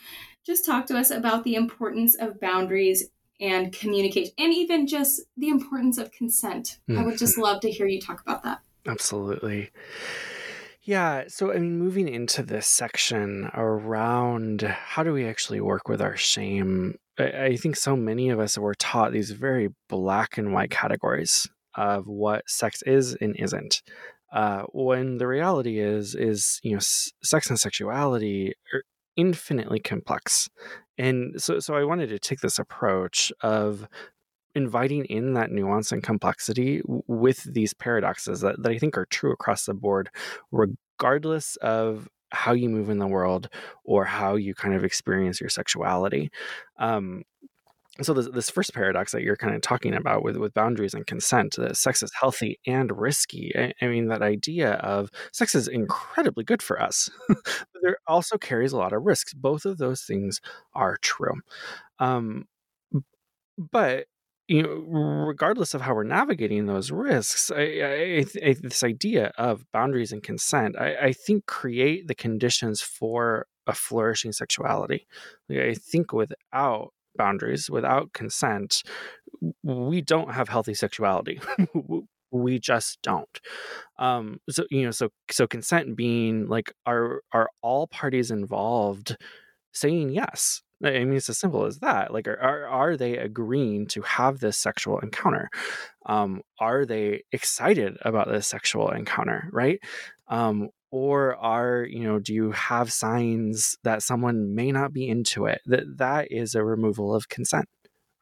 just 0.47 0.65
talk 0.65 0.87
to 0.87 0.97
us 0.97 1.11
about 1.11 1.45
the 1.45 1.55
importance 1.55 2.15
of 2.15 2.41
boundaries 2.41 3.11
and 3.41 3.73
communication 3.73 4.33
and 4.39 4.53
even 4.53 4.87
just 4.87 5.23
the 5.37 5.49
importance 5.49 5.99
of 5.99 6.13
consent. 6.13 6.79
Mm. 6.89 6.99
I 6.99 7.05
would 7.05 7.19
just 7.19 7.35
mm-hmm. 7.35 7.43
love 7.43 7.61
to 7.61 7.71
hear 7.71 7.87
you 7.87 8.01
talk 8.01 8.21
about 8.21 8.43
that. 8.45 8.61
Absolutely. 8.87 9.71
Yeah, 10.83 11.25
so 11.29 11.53
I 11.53 11.59
mean, 11.59 11.79
moving 11.79 12.09
into 12.09 12.43
this 12.43 12.67
section 12.67 13.51
around 13.55 14.63
how 14.63 15.03
do 15.03 15.13
we 15.13 15.27
actually 15.27 15.61
work 15.61 15.89
with 15.89 16.01
our 16.01 16.17
shame, 16.17 16.97
I, 17.19 17.45
I 17.45 17.57
think 17.57 17.77
so 17.77 17.97
many 17.97 18.31
of 18.31 18.41
us 18.41 18.57
were 18.57 18.75
taught 18.75 19.13
these 19.13 19.31
very 19.31 19.69
black 19.89 20.39
and 20.39 20.53
white 20.53 20.71
categories 20.71 21.47
of 21.75 22.07
what 22.07 22.49
sex 22.49 22.83
is 22.83 23.15
and 23.15 23.37
isn't. 23.37 23.83
Uh, 24.33 24.63
when 24.73 25.19
the 25.19 25.27
reality 25.27 25.81
is, 25.81 26.15
is 26.15 26.61
you 26.63 26.73
know, 26.73 26.77
s- 26.79 27.13
sex 27.23 27.51
and 27.51 27.59
sexuality 27.59 28.55
are 28.73 28.83
infinitely 29.17 29.81
complex, 29.81 30.49
and 30.99 31.41
so 31.41 31.59
so 31.61 31.75
I 31.75 31.85
wanted 31.85 32.09
to 32.11 32.19
take 32.19 32.41
this 32.41 32.59
approach 32.59 33.33
of 33.41 33.89
inviting 34.55 35.05
in 35.07 35.35
that 35.35 35.51
nuance 35.51 35.93
and 35.93 36.03
complexity 36.03 36.83
with 36.87 37.43
these 37.45 37.73
paradoxes 37.75 38.41
that, 38.41 38.61
that 38.63 38.73
I 38.73 38.79
think 38.79 38.99
are 38.99 39.07
true 39.07 39.33
across 39.33 39.65
the 39.67 39.75
board, 39.75 40.11
regardless 40.51 41.57
of 41.57 42.09
how 42.33 42.53
you 42.53 42.69
move 42.69 42.91
in 42.91 42.99
the 42.99 43.07
world 43.07 43.49
or 43.85 44.05
how 44.05 44.37
you 44.37 44.55
kind 44.55 44.75
of 44.75 44.85
experience 44.85 45.41
your 45.41 45.51
sexuality. 45.51 46.31
Um, 46.79 47.23
so 48.05 48.15
this, 48.15 48.29
this 48.33 48.51
first 48.51 48.75
paradox 48.75 49.13
that 49.13 49.23
you're 49.23 49.37
kind 49.37 49.55
of 49.55 49.61
talking 49.61 49.95
about 49.95 50.23
with, 50.23 50.37
with 50.37 50.55
boundaries 50.55 50.95
and 50.95 51.07
consent 51.07 51.55
that 51.57 51.77
sex 51.77 52.03
is 52.03 52.13
healthy 52.19 52.59
and 52.67 52.97
risky 52.97 53.53
I, 53.57 53.73
I 53.83 53.89
mean 53.89 54.09
that 54.09 54.23
idea 54.23 54.75
of 54.75 55.11
sex 55.33 55.55
is 55.55 55.69
incredibly 55.69 56.45
good 56.45 56.63
for 56.63 56.81
us 56.81 57.09
but 57.29 57.39
there 57.83 57.99
also 58.07 58.39
carries 58.39 58.73
a 58.73 58.79
lot 58.79 58.93
of 58.93 59.03
risks 59.03 59.35
both 59.35 59.65
of 59.65 59.79
those 59.79 60.03
things 60.03 60.41
are 60.75 60.97
true 61.03 61.41
um, 61.99 62.47
but 63.59 64.07
you 64.51 64.65
know, 64.65 64.71
regardless 65.29 65.75
of 65.75 65.81
how 65.81 65.95
we're 65.95 66.03
navigating 66.03 66.67
those 66.67 66.91
risks, 66.91 67.53
I, 67.53 67.61
I, 67.61 68.25
I, 68.45 68.57
this 68.61 68.83
idea 68.83 69.31
of 69.39 69.65
boundaries 69.73 70.11
and 70.11 70.25
consent, 70.25 70.77
I, 70.77 71.13
think 71.13 71.47
create 71.47 72.09
the 72.09 72.17
conditions 72.17 72.81
for 72.81 73.47
a 73.69 73.75
flourishing 73.75 74.33
sexuality. 74.33 75.07
Like, 75.49 75.61
I 75.61 75.75
think 75.75 76.13
without 76.13 76.93
boundaries, 77.17 77.71
without 77.71 78.13
consent, 78.13 78.83
we 79.63 80.01
don't 80.01 80.33
have 80.33 80.49
healthy 80.49 80.75
sexuality. 80.75 81.41
we 82.31 82.59
just 82.59 82.99
don't. 83.03 83.41
Um, 83.99 84.39
so 84.49 84.65
you 84.71 84.85
know, 84.85 84.91
so 84.91 85.11
so 85.31 85.47
consent 85.47 85.97
being 85.97 86.47
like, 86.47 86.73
are 86.87 87.23
are 87.33 87.51
all 87.63 87.87
parties 87.87 88.31
involved 88.31 89.17
saying 89.73 90.11
yes? 90.11 90.63
I 90.83 91.05
mean, 91.05 91.15
it's 91.15 91.29
as 91.29 91.39
simple 91.39 91.67
as 91.67 91.79
that. 91.81 92.13
Like, 92.13 92.27
are 92.27 92.67
are 92.67 92.97
they 92.97 93.19
agreeing 93.19 93.87
to 93.89 94.03
have 94.03 94.41
this 94.41 94.57
sexual 94.57 94.99
encounter? 95.01 95.51
Um, 96.07 96.43
are 96.59 96.87
they 96.87 97.23
excited 97.33 97.99
about 98.03 98.29
this 98.31 98.47
sexual 98.47 98.91
encounter? 98.91 99.49
Right? 99.53 99.81
Um, 100.29 100.71
or 100.91 101.37
are 101.37 101.87
you 101.89 102.05
know, 102.05 102.19
do 102.19 102.35
you 102.35 102.53
have 102.53 102.93
signs 102.93 103.77
that 103.85 104.03
someone 104.03 104.55
may 104.55 104.73
not 104.73 104.93
be 104.93 105.09
into 105.09 105.47
it? 105.47 105.61
That 105.67 105.99
that 105.99 106.31
is 106.31 106.55
a 106.55 106.65
removal 106.65 107.15
of 107.15 107.29
consent. 107.29 107.67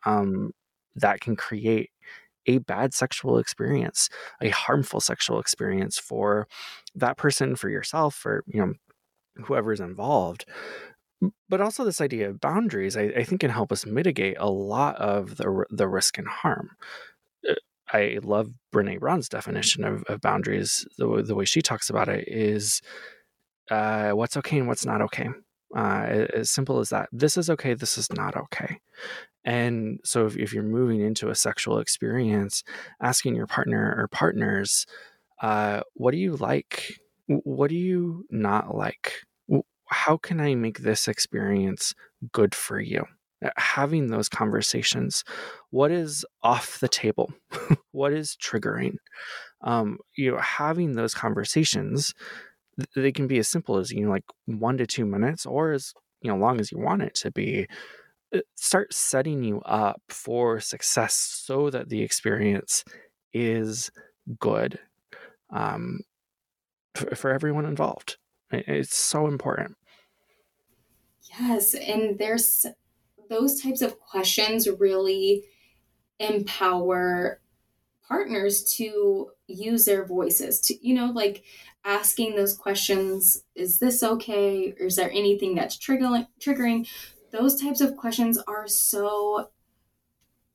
Um, 0.07 0.53
that 0.97 1.21
can 1.21 1.37
create 1.37 1.91
a 2.47 2.59
bad 2.59 2.95
sexual 2.95 3.39
experience, 3.39 4.09
a 4.41 4.49
harmful 4.51 5.01
sexual 5.01 5.39
experience 5.39 5.99
for 5.99 6.49
that 6.95 7.17
person, 7.17 7.57
for 7.57 7.69
yourself, 7.69 8.15
for 8.15 8.45
you 8.47 8.61
know 8.61 8.75
whoever's 9.45 9.81
involved. 9.81 10.45
But 11.49 11.61
also 11.61 11.85
this 11.85 12.01
idea 12.01 12.31
of 12.31 12.41
boundaries, 12.41 12.97
I, 12.97 13.03
I 13.17 13.25
think, 13.25 13.41
can 13.41 13.51
help 13.51 13.73
us 13.73 13.87
mitigate 13.87 14.37
a 14.39 14.51
lot 14.51 14.97
of 14.97 15.37
the 15.37 15.65
the 15.71 15.89
risk 15.89 16.19
and 16.19 16.29
harm. 16.29 16.71
I 17.93 18.19
love 18.23 18.51
Brene 18.73 19.01
Brown's 19.01 19.29
definition 19.29 19.85
of, 19.85 20.03
of 20.05 20.21
boundaries. 20.21 20.87
The, 20.99 21.23
the 21.23 21.35
way 21.35 21.45
she 21.45 21.63
talks 21.63 21.91
about 21.91 22.09
it 22.09 22.29
is 22.29 22.83
uh, 23.71 24.11
what's 24.11 24.37
okay 24.37 24.59
and 24.59 24.69
what's 24.69 24.87
not 24.87 25.03
okay. 25.03 25.29
Uh, 25.77 26.27
as 26.35 26.51
simple 26.51 26.79
as 26.81 26.89
that. 26.91 27.09
This 27.13 27.37
is 27.37 27.51
okay. 27.51 27.75
This 27.75 27.99
is 27.99 28.11
not 28.13 28.37
okay. 28.37 28.81
And 29.45 30.01
so, 30.05 30.27
if, 30.27 30.37
if 30.37 30.53
you're 30.53 30.63
moving 30.63 31.01
into 31.01 31.29
a 31.29 31.35
sexual 31.35 31.79
experience, 31.79 32.65
asking 33.03 33.35
your 33.35 33.47
partner 33.47 33.95
or 33.97 34.09
partners, 34.09 34.87
uh, 35.43 35.83
what 35.95 36.13
do 36.13 36.19
you 36.19 36.37
like? 36.37 37.01
What 37.27 37.69
do 37.69 37.77
you 37.77 38.25
not 38.31 38.75
like? 38.75 39.13
How 39.87 40.17
can 40.17 40.41
I 40.41 40.55
make 40.55 40.81
this 40.81 41.07
experience 41.09 41.95
good 42.33 42.55
for 42.55 42.81
you? 42.81 43.05
Uh, 43.45 43.51
having 43.57 44.09
those 44.09 44.29
conversations. 44.29 45.23
What 45.71 45.93
is 45.93 46.27
off 46.43 46.81
the 46.81 46.89
table? 46.89 47.33
what 47.93 48.13
is 48.13 48.37
triggering? 48.43 48.97
Um, 49.61 49.99
you 50.17 50.33
know, 50.33 50.39
having 50.39 50.95
those 50.95 51.15
conversations 51.15 52.15
they 52.95 53.13
can 53.13 53.27
be 53.27 53.39
as 53.39 53.49
simple 53.49 53.77
as 53.79 53.91
you 53.91 54.05
know 54.05 54.11
like 54.11 54.25
one 54.47 54.77
to 54.79 54.87
two 54.87 55.05
minutes 55.05 55.47
or 55.47 55.73
as 55.73 55.93
you 56.23 56.31
know 56.31 56.37
long 56.37 56.61
as 56.61 56.71
you 56.71 56.79
want 56.79 57.03
it 57.03 57.15
to 57.15 57.31
be 57.31 57.67
uh, 58.35 58.41
start 58.57 58.93
setting 58.93 59.43
you 59.43 59.61
up 59.63 60.01
for 60.09 60.61
success 60.61 61.15
so 61.15 61.71
that 61.71 61.89
the 61.89 62.03
experience 62.03 62.85
is 63.33 63.91
good 64.39 64.79
um, 65.51 66.01
for, 66.95 67.15
for 67.15 67.31
everyone 67.31 67.65
involved 67.65 68.17
it's 68.51 68.97
so 68.97 69.27
important 69.27 69.77
yes 71.39 71.75
and 71.75 72.19
there's 72.19 72.67
those 73.29 73.61
types 73.61 73.83
of 73.83 73.99
questions 73.99 74.69
really 74.79 75.45
empower 76.19 77.41
partners 78.07 78.65
to 78.77 79.31
use 79.47 79.85
their 79.85 80.05
voices 80.05 80.61
to 80.61 80.87
you 80.87 80.95
know 80.95 81.07
like 81.07 81.45
asking 81.85 82.35
those 82.35 82.55
questions 82.55 83.45
is 83.55 83.79
this 83.79 84.03
okay? 84.03 84.75
Or 84.79 84.87
is 84.87 84.97
there 84.97 85.11
anything 85.11 85.55
that's 85.55 85.77
triggering 85.77 86.27
triggering? 86.41 86.89
Those 87.31 87.61
types 87.61 87.81
of 87.81 87.97
questions 87.97 88.39
are 88.47 88.67
so 88.67 89.51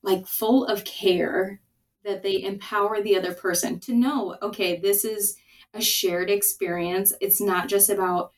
like 0.01 0.27
full 0.27 0.65
of 0.65 0.83
care 0.83 1.62
that 2.03 2.23
they 2.23 2.43
empower 2.43 3.01
the 3.01 3.17
other 3.17 3.33
person 3.33 3.79
to 3.79 3.93
know 3.93 4.36
okay 4.41 4.79
this 4.79 5.05
is 5.05 5.38
a 5.73 5.81
shared 5.81 6.29
experience. 6.29 7.13
It's 7.19 7.41
not 7.41 7.67
just 7.67 7.89
about 7.89 8.31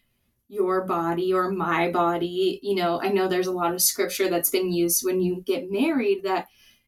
your 0.47 0.86
body 0.86 1.34
or 1.34 1.51
my 1.51 1.91
body 1.91 2.60
you 2.62 2.75
know 2.75 3.01
i 3.01 3.08
know 3.08 3.27
there's 3.27 3.47
a 3.47 3.51
lot 3.51 3.73
of 3.73 3.81
scripture 3.81 4.29
that's 4.29 4.49
been 4.49 4.71
used 4.71 5.03
when 5.03 5.19
you 5.21 5.41
get 5.45 5.71
married 5.71 6.21
that 6.23 6.47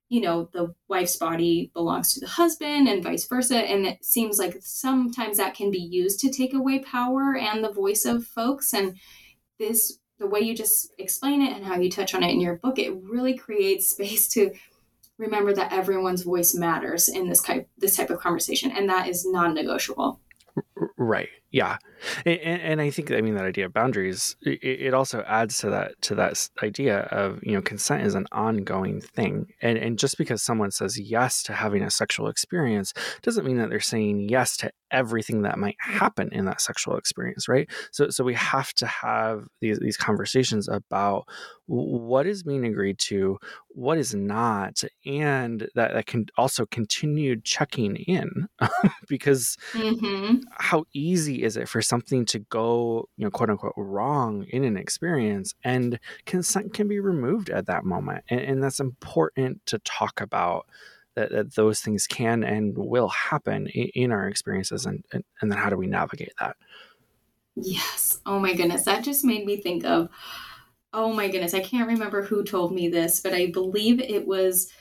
you 0.10 0.22
know, 0.22 0.50
the 0.54 0.74
wife's 0.88 1.18
body 1.18 1.70
belongs 1.74 2.14
to 2.14 2.20
the 2.20 2.28
husband 2.28 2.88
and 2.88 3.04
vice 3.04 3.28
versa. 3.28 3.58
And 3.58 3.86
it 3.86 4.06
seems 4.06 4.40
like 4.40 4.58
sometimes 4.62 5.38
that 5.38 5.54
can 5.54 5.70
be 5.70 5.80
used 5.80 6.20
to 6.22 6.32
take 6.32 6.54
away 6.54 6.80
power 6.80 7.36
and 7.36 7.64
the 7.64 7.72
voice 7.72 8.06
of 8.06 8.26
folks. 8.26 8.74
And 8.74 8.98
this, 9.60 10.00
the 10.18 10.28
way 10.28 10.40
you 10.40 10.56
just 10.56 10.94
explain 10.98 11.42
it 11.42 11.56
and 11.56 11.66
how 11.66 11.76
you 11.76 11.92
touch 11.92 12.16
on 12.16 12.24
it 12.24 12.32
in 12.32 12.40
your 12.40 12.56
book, 12.56 12.80
it 12.80 12.96
really 13.04 13.38
creates 13.38 13.90
space 13.90 14.30
to 14.30 14.52
remember 15.18 15.54
that 15.54 15.74
everyone's 15.74 16.22
voice 16.22 16.54
matters 16.54 17.10
in 17.10 17.28
this 17.28 17.42
type 17.42 17.68
this 17.80 17.96
type 17.96 18.12
of 18.12 18.20
conversation 18.20 18.70
and 18.70 18.88
that 18.88 19.08
is 19.08 19.26
non-negotiable 19.26 20.22
right 20.96 21.30
yeah. 21.52 21.78
And, 22.26 22.40
and, 22.40 22.82
i 22.82 22.92
think 22.92 23.12
i 23.12 23.22
mean 23.22 23.36
that 23.36 23.46
idea 23.46 23.66
of 23.66 23.74
boundaries 23.74 24.36
it, 24.44 24.60
it, 24.64 24.94
also 24.94 25.24
adds 25.28 25.58
to 25.60 25.70
that 25.72 26.00
to 26.04 26.16
that 26.16 26.48
idea 26.62 27.00
of 27.12 27.40
you 27.44 27.54
know 27.54 27.62
consent 27.62 28.06
is 28.06 28.16
an 28.16 28.28
ongoing 28.32 29.02
thing. 29.02 29.48
And 29.62 29.78
and 29.78 29.98
just 29.98 30.18
because 30.18 30.44
someone 30.44 30.72
says 30.72 31.00
yes 31.00 31.44
to 31.44 31.54
having 31.54 31.82
a 31.82 31.90
sexual 31.90 32.28
experience 32.28 32.94
doesn't 33.24 33.46
mean 33.46 33.58
that 33.58 33.70
they're 33.70 33.80
saying 33.80 34.30
yes 34.30 34.58
to 34.58 34.72
everything 34.92 35.42
that 35.42 35.58
might 35.58 35.76
happen 35.80 36.30
in 36.32 36.46
that 36.46 36.62
sexual 36.62 36.98
experience 36.98 37.48
right? 37.48 37.70
So 37.92 38.10
so 38.10 38.24
we 38.24 38.36
have 38.36 38.74
to 38.76 38.88
have 38.88 39.48
these 39.62 39.80
these 39.80 39.98
conversations 39.98 40.68
about 40.68 41.26
what 41.66 42.26
is 42.26 42.44
being 42.44 42.66
agreed 42.66 42.98
to 42.98 43.38
what 43.70 43.98
is 43.98 44.16
not 44.16 44.82
and 45.06 45.68
that 45.76 45.94
that 45.94 46.06
can 46.06 46.26
also 46.38 46.66
continue 46.66 47.40
checking 47.42 47.98
in 47.98 48.48
because 49.10 49.58
mm-hmm. 49.74 50.38
how 50.52 50.86
easy 50.94 51.37
is 51.44 51.58
it 51.58 51.68
for 51.68 51.82
something 51.82 52.26
to 52.26 52.40
go 52.40 53.08
you 53.18 53.26
know 53.26 53.32
quote 53.32 53.50
unquote 53.50 53.74
wrong 53.78 54.46
in 54.50 54.64
an 54.64 54.78
experience 54.78 55.54
and 55.64 56.00
consent 56.26 56.74
can 56.74 56.88
be 56.88 57.00
removed 57.00 57.50
at 57.50 57.66
that 57.66 57.86
moment 57.86 58.24
and, 58.30 58.42
and 58.42 58.64
that's 58.64 58.80
important 58.80 59.66
to 59.66 59.80
talk 59.80 60.22
about 60.22 60.68
that, 61.16 61.32
that 61.32 61.56
those 61.56 61.82
things 61.82 62.06
can 62.06 62.44
and 62.44 62.78
will 62.78 63.10
happen 63.10 63.68
in, 63.68 63.88
in 63.96 64.12
our 64.12 64.28
experiences 64.28 64.86
and, 64.86 65.04
and, 65.12 65.24
and 65.42 65.52
then 65.52 65.58
how 65.58 65.70
do 65.70 65.76
we 65.76 65.88
navigate 65.88 66.34
that? 66.40 66.56
Yes. 67.56 68.20
Oh 68.24 68.38
my 68.38 68.54
goodness. 68.54 68.84
That 68.84 69.04
just 69.04 69.26
made 69.26 69.44
me 69.44 69.58
think 69.58 69.84
of 69.84 70.10
oh 70.94 71.12
my 71.12 71.28
goodness 71.28 71.54
i 71.54 71.60
can't 71.60 71.88
remember 71.88 72.24
who 72.24 72.44
told 72.44 72.74
me 72.74 72.88
this 72.88 73.20
but 73.20 73.34
i 73.34 73.48
believe 73.48 74.00
it 74.00 74.26
was 74.26 74.72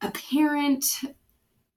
a 0.00 0.10
parent 0.10 0.84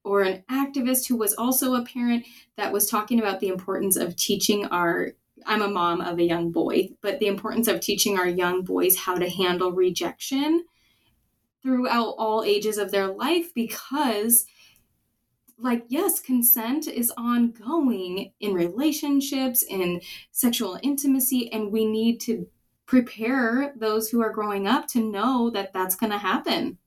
or 0.03 0.21
an 0.21 0.43
activist 0.49 1.07
who 1.07 1.15
was 1.15 1.33
also 1.33 1.75
a 1.75 1.85
parent 1.85 2.25
that 2.57 2.71
was 2.71 2.89
talking 2.89 3.19
about 3.19 3.39
the 3.39 3.47
importance 3.47 3.95
of 3.95 4.15
teaching 4.15 4.65
our 4.67 5.13
I'm 5.45 5.61
a 5.63 5.67
mom 5.67 6.01
of 6.01 6.19
a 6.19 6.23
young 6.23 6.51
boy, 6.51 6.89
but 7.01 7.19
the 7.19 7.25
importance 7.27 7.67
of 7.67 7.79
teaching 7.79 8.19
our 8.19 8.27
young 8.27 8.63
boys 8.63 8.95
how 8.95 9.15
to 9.15 9.27
handle 9.27 9.71
rejection 9.71 10.65
throughout 11.63 12.15
all 12.17 12.43
ages 12.43 12.77
of 12.77 12.91
their 12.91 13.07
life 13.07 13.53
because 13.53 14.45
like 15.57 15.83
yes 15.89 16.19
consent 16.19 16.87
is 16.87 17.13
ongoing 17.17 18.31
in 18.39 18.53
relationships 18.53 19.63
in 19.63 20.01
sexual 20.31 20.79
intimacy 20.81 21.51
and 21.53 21.71
we 21.71 21.85
need 21.85 22.19
to 22.19 22.47
prepare 22.87 23.73
those 23.77 24.09
who 24.09 24.21
are 24.21 24.33
growing 24.33 24.67
up 24.67 24.87
to 24.87 24.99
know 24.99 25.51
that 25.51 25.71
that's 25.71 25.95
going 25.95 26.11
to 26.11 26.17
happen 26.17 26.77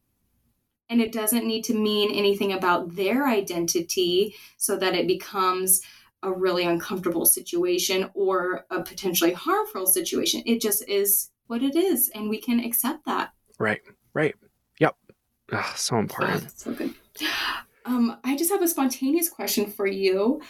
and 0.95 1.03
it 1.03 1.13
doesn't 1.13 1.47
need 1.47 1.65
to 1.65 1.75
mean 1.75 2.11
anything 2.15 2.53
about 2.53 2.95
their 2.95 3.27
identity 3.27 4.35
so 4.57 4.77
that 4.77 4.95
it 4.95 5.07
becomes 5.07 5.83
a 6.23 6.33
really 6.33 6.65
uncomfortable 6.65 7.27
situation 7.27 8.11
or 8.15 8.65
a 8.71 8.83
potentially 8.83 9.33
harmful 9.33 9.87
situation 9.87 10.43
it 10.47 10.61
just 10.61 10.89
is 10.89 11.31
what 11.49 11.63
it 11.63 11.77
is 11.77 12.11
and 12.15 12.31
we 12.31 12.41
can 12.41 12.61
accept 12.61 13.05
that 13.05 13.33
right 13.59 13.81
right 14.15 14.35
Ugh, 15.53 15.77
so 15.77 15.99
important. 15.99 16.51
so 16.59 16.73
good. 16.73 16.95
Um, 17.85 18.17
I 18.25 18.37
just 18.37 18.51
have 18.51 18.63
a 18.63 18.69
spontaneous 18.69 19.29
question 19.29 19.67
for 19.67 19.87
you. 19.87 20.41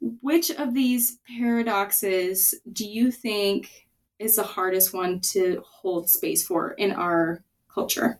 Which 0.00 0.50
of 0.50 0.74
these 0.74 1.18
paradoxes 1.38 2.54
do 2.72 2.84
you 2.84 3.10
think 3.10 3.86
is 4.18 4.36
the 4.36 4.42
hardest 4.42 4.92
one 4.92 5.20
to 5.20 5.62
hold 5.64 6.10
space 6.10 6.44
for 6.44 6.72
in 6.72 6.90
our 6.90 7.44
culture? 7.72 8.18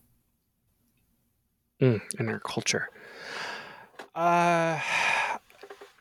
Mm, 1.81 2.01
in 2.19 2.29
our 2.29 2.41
culture. 2.41 2.89
Uh, 4.15 4.79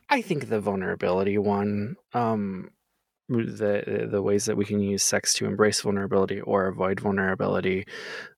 I 0.09 0.21
think 0.21 0.49
the 0.49 0.59
vulnerability 0.59 1.37
one. 1.37 1.95
Um, 2.13 2.71
the 3.29 4.07
the 4.09 4.21
ways 4.23 4.45
that 4.45 4.57
we 4.57 4.65
can 4.65 4.79
use 4.79 5.03
sex 5.03 5.35
to 5.35 5.45
embrace 5.45 5.81
vulnerability 5.81 6.41
or 6.41 6.67
avoid 6.67 6.99
vulnerability. 6.99 7.85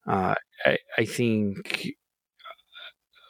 Uh, 0.05 0.35
I, 0.65 0.77
I 0.97 1.05
think 1.05 1.93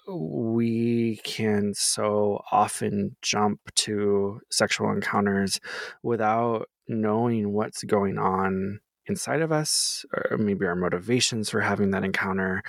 we 0.08 1.22
can 1.24 1.74
so 1.76 2.42
often 2.52 3.16
jump 3.22 3.60
to 3.76 4.42
sexual 4.50 4.92
encounters 4.92 5.60
without 6.04 6.68
knowing 6.88 7.54
what's 7.54 7.84
going 7.84 8.18
on 8.18 8.80
inside 9.08 9.42
of 9.42 9.52
us, 9.52 10.06
or 10.14 10.38
maybe 10.38 10.66
our 10.66 10.76
motivations 10.76 11.50
for 11.50 11.62
having 11.62 11.92
that 11.92 12.04
encounter. 12.04 12.64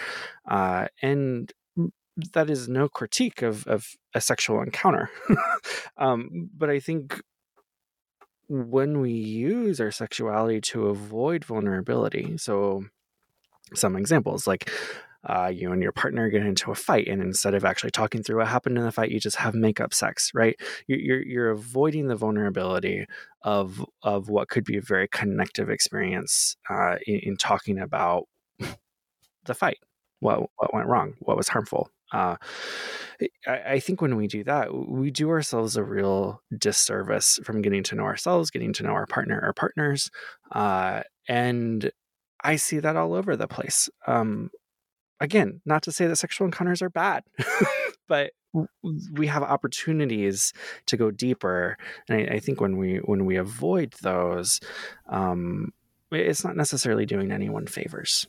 Uh, 0.49 0.87
and 1.01 1.53
that 2.35 2.51
is 2.51 2.68
no 2.68 2.88
critique 2.88 3.42
of, 3.42 3.66
of 3.66 3.87
a 4.14 4.21
sexual 4.21 4.61
encounter. 4.62 5.11
um, 5.97 6.51
but 6.57 6.71
I 6.71 6.81
think 6.81 7.21
when 8.49 9.01
we 9.01 9.12
use 9.12 9.81
our 9.81 9.90
sexuality 9.90 10.61
to 10.61 10.88
avoid 10.88 11.45
vulnerability, 11.45 12.37
so 12.37 12.85
some 13.75 13.97
examples 13.97 14.47
like 14.47 14.71
uh, 15.28 15.50
you 15.54 15.72
and 15.72 15.82
your 15.82 15.92
partner 15.92 16.28
get 16.28 16.44
into 16.44 16.70
a 16.70 16.74
fight, 16.74 17.08
and 17.08 17.22
instead 17.22 17.54
of 17.54 17.64
actually 17.64 17.90
talking 17.90 18.22
through 18.22 18.38
what 18.38 18.48
happened 18.48 18.76
in 18.76 18.85
the 18.85 18.92
fight, 18.92 19.11
you 19.11 19.20
just 19.20 19.37
have 19.37 19.54
makeup 19.54 19.94
sex, 19.94 20.32
right? 20.35 20.58
You're 20.87 21.22
you're 21.22 21.50
avoiding 21.50 22.08
the 22.08 22.16
vulnerability 22.16 23.06
of 23.42 23.85
of 24.02 24.28
what 24.28 24.48
could 24.48 24.64
be 24.64 24.76
a 24.76 24.82
very 24.82 25.08
connective 25.08 25.70
experience 25.70 26.56
uh, 26.68 26.96
in, 27.06 27.20
in 27.20 27.37
talking 27.37 27.78
about 27.78 28.24
the 29.44 29.54
fight, 29.54 29.78
what 30.20 30.40
what 30.56 30.74
went 30.74 30.88
wrong, 30.88 31.14
what 31.20 31.37
was 31.37 31.48
harmful. 31.48 31.88
Uh, 32.12 32.37
I, 33.46 33.62
I, 33.66 33.80
think 33.80 34.02
when 34.02 34.16
we 34.16 34.26
do 34.26 34.44
that, 34.44 34.74
we 34.74 35.11
do 35.11 35.30
ourselves 35.30 35.78
a 35.78 35.82
real 35.82 36.42
disservice 36.58 37.38
from 37.42 37.62
getting 37.62 37.82
to 37.85 37.94
know 37.94 38.02
ourselves, 38.02 38.50
getting 38.50 38.74
to 38.74 38.82
know 38.82 38.90
our 38.90 39.06
partner 39.06 39.40
or 39.42 39.54
partners. 39.54 40.11
Uh, 40.50 41.04
and 41.26 41.90
I 42.44 42.56
see 42.56 42.80
that 42.80 42.96
all 42.96 43.14
over 43.14 43.35
the 43.35 43.48
place. 43.48 43.88
Um, 44.06 44.50
again, 45.22 45.61
not 45.64 45.82
to 45.85 45.92
say 45.92 46.06
that 46.06 46.16
sexual 46.16 46.46
encounters 46.46 46.82
are 46.82 46.90
bad, 46.90 47.22
but 48.08 48.32
we 49.12 49.28
have 49.28 49.42
opportunities 49.42 50.52
to 50.87 50.96
go 50.96 51.11
deeper. 51.11 51.78
And 52.08 52.20
I, 52.20 52.35
I, 52.35 52.38
think 52.40 52.61
when 52.61 52.76
we 52.76 52.98
when 52.98 53.24
we 53.24 53.37
avoid 53.37 53.94
those, 54.02 54.61
um, 55.08 55.72
it's 56.11 56.44
not 56.44 56.56
necessarily 56.56 57.06
doing 57.06 57.32
anyone 57.32 57.66
favors. 57.66 58.26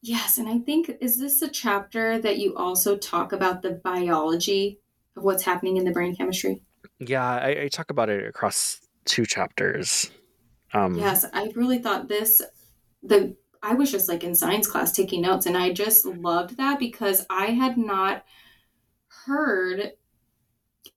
Yes, 0.00 0.38
and 0.38 0.48
I 0.48 0.58
think 0.58 0.92
is 1.00 1.18
this 1.18 1.42
a 1.42 1.48
chapter 1.48 2.20
that 2.20 2.38
you 2.38 2.54
also 2.54 2.96
talk 2.96 3.32
about 3.32 3.62
the 3.62 3.72
biology 3.72 4.78
of 5.16 5.24
what's 5.24 5.42
happening 5.42 5.76
in 5.76 5.84
the 5.84 5.90
brain 5.90 6.14
chemistry? 6.14 6.62
Yeah, 7.00 7.26
I, 7.26 7.62
I 7.62 7.68
talk 7.68 7.90
about 7.90 8.08
it 8.08 8.24
across 8.24 8.80
two 9.06 9.26
chapters. 9.26 10.10
Um, 10.72 10.96
yes, 10.96 11.24
I 11.32 11.50
really 11.56 11.78
thought 11.78 12.08
this 12.08 12.42
the 13.02 13.34
I 13.62 13.74
was 13.74 13.90
just 13.90 14.08
like 14.08 14.24
in 14.24 14.34
science 14.34 14.66
class 14.66 14.92
taking 14.92 15.22
notes, 15.22 15.46
and 15.46 15.56
I 15.56 15.72
just 15.72 16.04
loved 16.04 16.56
that 16.56 16.78
because 16.78 17.26
I 17.30 17.46
had 17.46 17.76
not 17.76 18.24
heard 19.26 19.92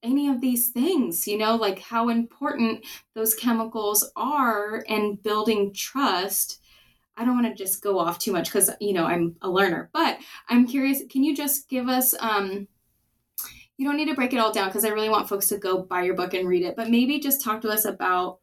any 0.03 0.29
of 0.29 0.41
these 0.41 0.69
things, 0.69 1.27
you 1.27 1.37
know, 1.37 1.55
like 1.55 1.79
how 1.79 2.09
important 2.09 2.85
those 3.13 3.35
chemicals 3.35 4.11
are 4.15 4.83
and 4.87 5.21
building 5.21 5.73
trust 5.73 6.61
I 7.17 7.25
don't 7.25 7.35
want 7.35 7.55
to 7.55 7.63
just 7.63 7.83
go 7.83 7.99
off 7.99 8.19
too 8.19 8.31
much 8.31 8.51
because 8.51 8.71
you 8.79 8.93
know 8.93 9.05
I'm 9.05 9.35
a 9.41 9.49
learner, 9.49 9.89
but 9.93 10.17
I'm 10.49 10.65
curious. 10.67 11.03
Can 11.09 11.23
you 11.23 11.35
just 11.35 11.69
give 11.69 11.87
us? 11.87 12.15
Um, 12.19 12.67
you 13.77 13.87
don't 13.87 13.97
need 13.97 14.07
to 14.09 14.15
break 14.15 14.33
it 14.33 14.37
all 14.37 14.51
down 14.51 14.67
because 14.67 14.85
I 14.85 14.89
really 14.89 15.09
want 15.09 15.27
folks 15.27 15.47
to 15.49 15.57
go 15.57 15.81
buy 15.81 16.03
your 16.03 16.15
book 16.15 16.33
and 16.33 16.47
read 16.47 16.63
it, 16.63 16.75
but 16.75 16.89
maybe 16.89 17.19
just 17.19 17.43
talk 17.43 17.61
to 17.61 17.69
us 17.69 17.85
about 17.85 18.39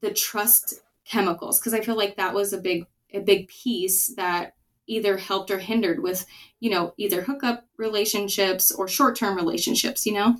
the 0.00 0.12
trust 0.12 0.80
chemicals 1.04 1.58
because 1.58 1.74
I 1.74 1.80
feel 1.80 1.96
like 1.96 2.16
that 2.16 2.34
was 2.34 2.52
a 2.52 2.60
big 2.60 2.86
a 3.14 3.20
big 3.20 3.48
piece 3.48 4.08
that 4.16 4.54
either 4.86 5.16
helped 5.16 5.50
or 5.50 5.58
hindered 5.58 6.02
with 6.02 6.26
you 6.60 6.70
know 6.70 6.94
either 6.96 7.22
hookup 7.22 7.66
relationships 7.76 8.70
or 8.70 8.88
short 8.88 9.16
term 9.16 9.36
relationships. 9.36 10.06
You 10.06 10.14
know. 10.14 10.36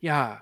Yeah. 0.00 0.38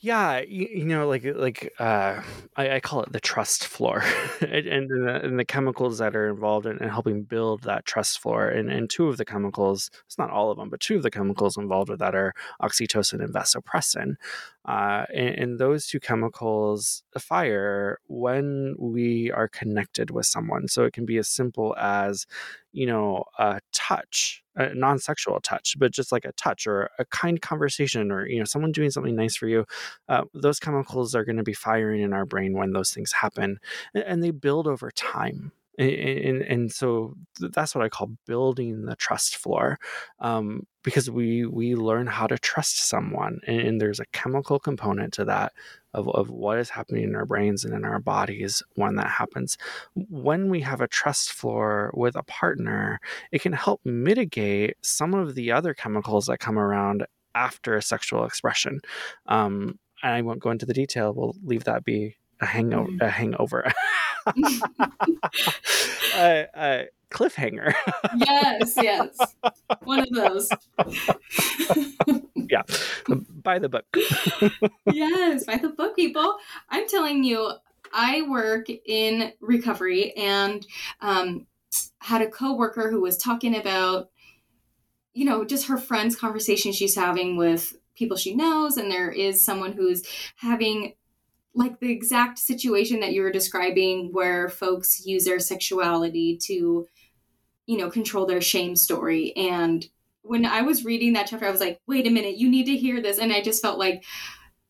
Yeah, 0.00 0.40
you, 0.40 0.68
you 0.72 0.84
know, 0.84 1.08
like 1.08 1.24
like 1.24 1.72
uh, 1.78 2.22
I, 2.56 2.76
I 2.76 2.80
call 2.80 3.02
it 3.02 3.12
the 3.12 3.20
trust 3.20 3.66
floor, 3.66 4.02
and, 4.40 4.66
and, 4.66 4.90
the, 4.90 5.20
and 5.24 5.38
the 5.38 5.44
chemicals 5.44 5.98
that 5.98 6.14
are 6.16 6.28
involved 6.28 6.66
in, 6.66 6.78
in 6.78 6.88
helping 6.88 7.22
build 7.22 7.62
that 7.62 7.84
trust 7.84 8.20
floor. 8.20 8.48
And, 8.48 8.70
and 8.70 8.88
two 8.88 9.08
of 9.08 9.16
the 9.16 9.24
chemicals, 9.24 9.90
it's 10.06 10.18
not 10.18 10.30
all 10.30 10.50
of 10.50 10.58
them, 10.58 10.70
but 10.70 10.80
two 10.80 10.96
of 10.96 11.02
the 11.02 11.10
chemicals 11.10 11.56
involved 11.56 11.90
with 11.90 12.00
that 12.00 12.14
are 12.14 12.34
oxytocin 12.62 13.22
and 13.22 13.32
vasopressin. 13.32 14.16
Uh, 14.64 15.04
and, 15.14 15.28
and, 15.28 15.58
those 15.60 15.86
two 15.86 16.00
chemicals 16.00 17.04
fire 17.16 18.00
when 18.08 18.74
we 18.80 19.30
are 19.30 19.46
connected 19.46 20.10
with 20.10 20.26
someone. 20.26 20.66
So 20.66 20.82
it 20.82 20.92
can 20.92 21.06
be 21.06 21.18
as 21.18 21.28
simple 21.28 21.76
as, 21.78 22.26
you 22.76 22.86
know, 22.86 23.24
a 23.38 23.58
touch, 23.72 24.42
a 24.54 24.74
non-sexual 24.74 25.40
touch, 25.40 25.76
but 25.78 25.92
just 25.92 26.12
like 26.12 26.26
a 26.26 26.32
touch 26.32 26.66
or 26.66 26.90
a 26.98 27.06
kind 27.06 27.40
conversation, 27.40 28.12
or 28.12 28.26
you 28.26 28.38
know, 28.38 28.44
someone 28.44 28.70
doing 28.70 28.90
something 28.90 29.16
nice 29.16 29.34
for 29.34 29.48
you. 29.48 29.64
Uh, 30.08 30.24
those 30.34 30.60
chemicals 30.60 31.14
are 31.14 31.24
going 31.24 31.38
to 31.38 31.42
be 31.42 31.54
firing 31.54 32.02
in 32.02 32.12
our 32.12 32.26
brain 32.26 32.52
when 32.52 32.72
those 32.72 32.90
things 32.90 33.12
happen, 33.12 33.58
and, 33.94 34.04
and 34.04 34.22
they 34.22 34.30
build 34.30 34.66
over 34.66 34.90
time 34.90 35.52
and, 35.78 36.42
and, 36.42 36.72
so 36.72 37.14
that's 37.38 37.74
what 37.74 37.84
I 37.84 37.88
call 37.88 38.10
building 38.26 38.86
the 38.86 38.96
trust 38.96 39.36
floor, 39.36 39.78
um, 40.20 40.66
because 40.86 41.10
we 41.10 41.44
we 41.44 41.74
learn 41.74 42.06
how 42.06 42.28
to 42.28 42.38
trust 42.38 42.78
someone, 42.78 43.40
and, 43.44 43.60
and, 43.60 43.80
there's 43.80 43.98
a 43.98 44.06
chemical 44.12 44.60
component 44.60 45.12
to 45.14 45.24
that 45.24 45.52
of 45.92 46.08
of 46.10 46.30
what 46.30 46.58
is 46.58 46.70
happening 46.70 47.02
in 47.02 47.16
our 47.16 47.26
brains 47.26 47.64
and 47.64 47.74
in 47.74 47.84
our 47.84 47.98
bodies 47.98 48.62
when 48.76 48.94
that 48.94 49.08
happens. 49.08 49.58
When 49.94 50.48
we 50.48 50.60
have 50.60 50.80
a 50.80 50.86
trust 50.86 51.32
floor 51.32 51.90
with 51.92 52.14
a 52.14 52.22
partner, 52.22 53.00
it 53.32 53.42
can 53.42 53.52
help 53.52 53.80
mitigate 53.84 54.76
some 54.80 55.12
of 55.12 55.34
the 55.34 55.50
other 55.50 55.74
chemicals 55.74 56.26
that 56.26 56.38
come 56.38 56.56
around 56.56 57.04
after 57.34 57.74
a 57.74 57.82
sexual 57.82 58.24
expression. 58.24 58.80
Um, 59.26 59.80
I 60.04 60.22
won't 60.22 60.38
go 60.38 60.52
into 60.52 60.66
the 60.66 60.72
detail. 60.72 61.12
We'll 61.12 61.34
leave 61.42 61.64
that 61.64 61.84
be 61.84 62.14
a 62.40 62.46
hangover. 62.46 62.92
Mm. 62.92 63.02
A 63.02 63.10
hangover. 63.10 63.72
a, 66.16 66.46
a 66.54 66.86
cliffhanger. 67.10 67.74
yes, 68.16 68.74
yes. 68.76 69.16
One 69.84 70.00
of 70.00 70.10
those. 70.10 70.48
yeah. 72.34 72.62
Buy 73.42 73.58
the 73.58 73.68
book. 73.68 73.84
yes, 74.92 75.44
buy 75.44 75.56
the 75.56 75.70
book, 75.76 75.96
people. 75.96 76.36
I'm 76.68 76.88
telling 76.88 77.24
you, 77.24 77.52
I 77.92 78.22
work 78.22 78.66
in 78.68 79.32
recovery 79.40 80.12
and 80.16 80.66
um, 81.00 81.46
had 81.98 82.22
a 82.22 82.30
coworker 82.30 82.90
who 82.90 83.00
was 83.00 83.16
talking 83.16 83.56
about, 83.56 84.10
you 85.14 85.24
know, 85.24 85.44
just 85.44 85.68
her 85.68 85.78
friends' 85.78 86.16
conversation 86.16 86.72
she's 86.72 86.94
having 86.94 87.36
with 87.36 87.76
people 87.94 88.16
she 88.16 88.34
knows, 88.34 88.76
and 88.76 88.90
there 88.90 89.10
is 89.10 89.44
someone 89.44 89.72
who's 89.72 90.02
having 90.36 90.94
like 91.56 91.80
the 91.80 91.90
exact 91.90 92.38
situation 92.38 93.00
that 93.00 93.12
you 93.12 93.22
were 93.22 93.32
describing 93.32 94.12
where 94.12 94.48
folks 94.48 95.06
use 95.06 95.24
their 95.24 95.40
sexuality 95.40 96.36
to 96.36 96.86
you 97.66 97.78
know 97.78 97.90
control 97.90 98.26
their 98.26 98.42
shame 98.42 98.76
story. 98.76 99.34
And 99.36 99.84
when 100.22 100.44
i 100.44 100.60
was 100.60 100.84
reading 100.84 101.12
that 101.12 101.28
chapter 101.28 101.46
i 101.46 101.50
was 101.52 101.60
like 101.60 101.80
wait 101.86 102.04
a 102.04 102.10
minute 102.10 102.36
you 102.36 102.50
need 102.50 102.66
to 102.66 102.76
hear 102.76 103.00
this. 103.00 103.18
And 103.18 103.32
i 103.32 103.40
just 103.40 103.62
felt 103.62 103.78
like 103.78 104.04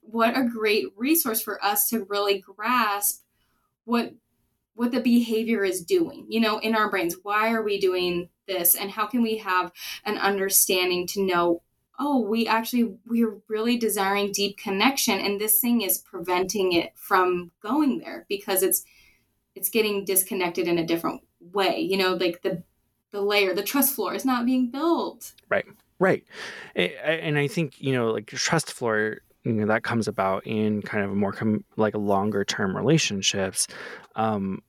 what 0.01 0.39
a 0.39 0.45
great 0.45 0.87
resource 0.97 1.43
for 1.43 1.63
us 1.65 1.89
to 1.89 2.07
really 2.09 2.39
grasp 2.39 3.23
what 3.85 4.15
what 4.75 4.93
the 4.93 5.01
behavior 5.01 5.65
is 5.65 5.85
doing 5.85 6.27
you 6.29 6.41
know 6.41 6.59
in 6.59 6.75
our 6.75 6.89
brains. 6.89 7.17
Why 7.23 7.53
are 7.53 7.63
we 7.63 7.81
doing 7.81 8.29
this? 8.47 8.77
And 8.77 8.91
how 8.91 9.07
can 9.07 9.23
we 9.23 9.39
have 9.39 9.73
an 10.05 10.19
understanding 10.19 11.07
to 11.09 11.27
know 11.27 11.63
oh 11.99 12.21
we 12.21 12.47
actually 12.47 12.95
we're 13.07 13.39
really 13.49 13.77
desiring 13.77 14.33
deep 14.33 14.57
connection 14.59 15.19
and 15.19 15.41
this 15.41 15.61
thing 15.61 15.83
is 15.83 15.99
preventing 15.99 16.73
it 16.73 16.93
from 16.97 17.51
going 17.63 17.99
there 17.99 18.27
because 18.29 18.63
it's 18.63 18.85
it's 19.55 19.69
getting 19.69 20.05
disconnected 20.05 20.69
in 20.69 20.79
a 20.79 20.87
different 20.87 21.23
way 21.53 21.81
you 21.81 21.97
know 21.97 22.15
like 22.15 22.43
the 22.43 22.63
the 23.17 23.21
layer 23.21 23.55
the 23.55 23.63
trust 23.63 23.95
floor 23.95 24.15
is 24.15 24.25
not 24.25 24.45
being 24.45 24.71
built. 24.71 25.33
Right 25.49 25.65
right. 25.99 26.25
And 26.75 27.39
i 27.39 27.49
think 27.49 27.81
you 27.81 27.93
know 27.93 28.11
like 28.11 28.27
trust 28.27 28.73
floor 28.73 29.19
you 29.45 29.53
know 29.53 29.67
that 29.67 29.83
comes 29.83 30.09
about 30.09 30.47
in 30.47 30.83
kind 30.83 31.05
of 31.05 31.15
more 31.15 31.33
com- 31.33 31.65
like 31.77 31.95
longer 31.95 32.45
term 32.45 32.77
relationships. 32.77 33.69
Um 34.15 34.63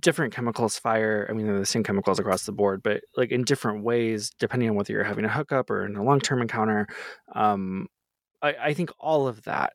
different 0.00 0.34
chemicals 0.34 0.78
fire. 0.78 1.26
I 1.28 1.32
mean, 1.32 1.46
they're 1.46 1.58
the 1.58 1.66
same 1.66 1.82
chemicals 1.82 2.18
across 2.18 2.46
the 2.46 2.52
board, 2.52 2.82
but 2.82 3.02
like 3.16 3.30
in 3.30 3.44
different 3.44 3.84
ways, 3.84 4.30
depending 4.38 4.70
on 4.70 4.76
whether 4.76 4.92
you're 4.92 5.04
having 5.04 5.24
a 5.24 5.30
hookup 5.32 5.70
or 5.70 5.84
in 5.84 5.96
a 5.96 6.04
long 6.04 6.20
term 6.20 6.40
encounter. 6.42 6.86
Um, 7.34 7.88
I, 8.42 8.54
I 8.62 8.74
think 8.74 8.90
all 8.98 9.28
of 9.28 9.42
that, 9.44 9.74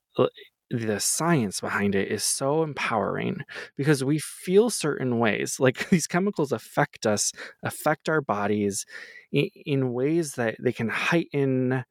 the 0.69 0.99
science 0.99 1.59
behind 1.59 1.95
it 1.95 2.09
is 2.09 2.23
so 2.23 2.63
empowering 2.63 3.39
because 3.75 4.03
we 4.03 4.19
feel 4.19 4.69
certain 4.69 5.19
ways. 5.19 5.59
Like 5.59 5.89
these 5.89 6.07
chemicals 6.07 6.51
affect 6.51 7.05
us, 7.05 7.31
affect 7.63 8.09
our 8.09 8.21
bodies 8.21 8.85
in, 9.31 9.49
in 9.65 9.93
ways 9.93 10.33
that 10.33 10.55
they 10.59 10.71
can 10.71 10.89
heighten 10.89 11.83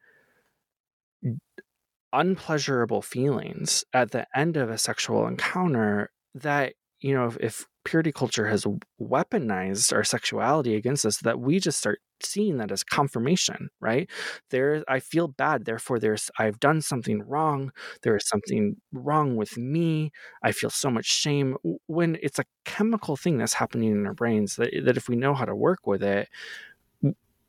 unpleasurable 2.12 3.02
feelings 3.02 3.84
at 3.92 4.10
the 4.10 4.26
end 4.34 4.56
of 4.56 4.70
a 4.70 4.78
sexual 4.78 5.28
encounter 5.28 6.10
that 6.34 6.74
you 7.00 7.14
know 7.14 7.26
if, 7.26 7.36
if 7.40 7.66
purity 7.84 8.12
culture 8.12 8.46
has 8.46 8.66
weaponized 9.00 9.92
our 9.92 10.04
sexuality 10.04 10.74
against 10.74 11.06
us 11.06 11.18
that 11.18 11.40
we 11.40 11.58
just 11.58 11.78
start 11.78 12.00
seeing 12.22 12.58
that 12.58 12.70
as 12.70 12.84
confirmation 12.84 13.70
right? 13.80 14.10
There 14.50 14.84
i 14.88 15.00
feel 15.00 15.28
bad 15.28 15.64
therefore 15.64 15.98
there's 15.98 16.30
i've 16.38 16.60
done 16.60 16.82
something 16.82 17.22
wrong 17.22 17.72
there 18.02 18.16
is 18.16 18.28
something 18.28 18.76
wrong 18.92 19.36
with 19.36 19.56
me 19.56 20.12
i 20.42 20.52
feel 20.52 20.70
so 20.70 20.90
much 20.90 21.06
shame 21.06 21.56
when 21.86 22.18
it's 22.22 22.38
a 22.38 22.44
chemical 22.64 23.16
thing 23.16 23.38
that's 23.38 23.54
happening 23.54 23.92
in 23.92 24.06
our 24.06 24.14
brains 24.14 24.56
that, 24.56 24.70
that 24.84 24.96
if 24.96 25.08
we 25.08 25.16
know 25.16 25.34
how 25.34 25.44
to 25.44 25.54
work 25.54 25.86
with 25.86 26.02
it 26.02 26.28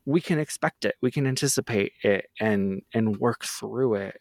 we 0.05 0.21
can 0.21 0.39
expect 0.39 0.85
it 0.85 0.95
we 1.01 1.11
can 1.11 1.27
anticipate 1.27 1.93
it 2.03 2.25
and 2.39 2.81
and 2.93 3.17
work 3.17 3.43
through 3.45 3.95
it 3.95 4.19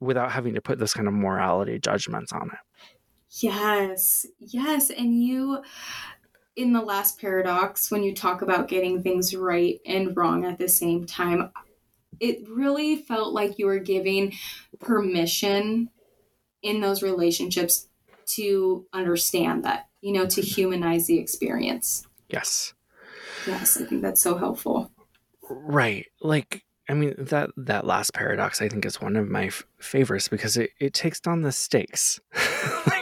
without 0.00 0.32
having 0.32 0.54
to 0.54 0.62
put 0.62 0.78
this 0.78 0.94
kind 0.94 1.08
of 1.08 1.14
morality 1.14 1.78
judgments 1.78 2.32
on 2.32 2.50
it 2.52 2.58
Yes, 3.30 4.26
yes. 4.38 4.90
And 4.90 5.22
you, 5.22 5.62
in 6.56 6.72
the 6.72 6.82
last 6.82 7.20
paradox, 7.20 7.90
when 7.90 8.02
you 8.02 8.14
talk 8.14 8.42
about 8.42 8.68
getting 8.68 9.02
things 9.02 9.34
right 9.34 9.80
and 9.86 10.16
wrong 10.16 10.44
at 10.44 10.58
the 10.58 10.68
same 10.68 11.06
time, 11.06 11.50
it 12.20 12.48
really 12.48 12.96
felt 12.96 13.32
like 13.32 13.58
you 13.58 13.66
were 13.66 13.78
giving 13.78 14.32
permission 14.80 15.90
in 16.62 16.80
those 16.80 17.02
relationships 17.02 17.88
to 18.26 18.86
understand 18.92 19.64
that, 19.64 19.88
you 20.00 20.12
know, 20.12 20.26
to 20.26 20.42
humanize 20.42 21.06
the 21.06 21.18
experience. 21.18 22.06
Yes. 22.28 22.74
Yes, 23.46 23.80
I 23.80 23.84
think 23.84 24.02
that's 24.02 24.20
so 24.20 24.36
helpful. 24.36 24.90
Right. 25.48 26.06
Like 26.20 26.64
I 26.88 26.94
mean 26.94 27.14
that 27.18 27.50
that 27.56 27.86
last 27.86 28.14
paradox 28.14 28.60
I 28.60 28.68
think 28.68 28.84
is 28.84 29.00
one 29.00 29.16
of 29.16 29.28
my 29.28 29.46
f- 29.46 29.64
favorites 29.78 30.28
because 30.28 30.56
it, 30.56 30.70
it 30.80 30.94
takes 30.94 31.20
down 31.20 31.42
the 31.42 31.52
stakes. 31.52 32.20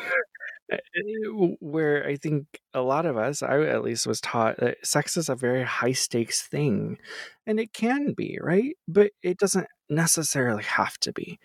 Eh, 0.71 0.77
eh, 0.97 1.29
where 1.61 2.05
I 2.07 2.17
think 2.17 2.47
a 2.75 2.81
lot 2.81 3.07
of 3.07 3.17
us, 3.17 3.43
I 3.43 3.61
at 3.67 3.85
least 3.85 4.07
was 4.07 4.21
taught 4.21 4.57
that 4.59 4.79
sex 4.85 5.17
is 5.17 5.29
a 5.29 5.37
very 5.37 5.63
high 5.63 5.93
stakes 5.93 6.43
thing. 6.43 6.99
And 7.47 7.61
it 7.61 7.73
can 7.73 8.13
be, 8.15 8.39
right? 8.43 8.77
But 8.89 9.13
it 9.23 9.39
doesn't 9.39 9.69
necessarily 9.89 10.65
have 10.65 10.99
to 11.01 11.13
be. 11.13 11.39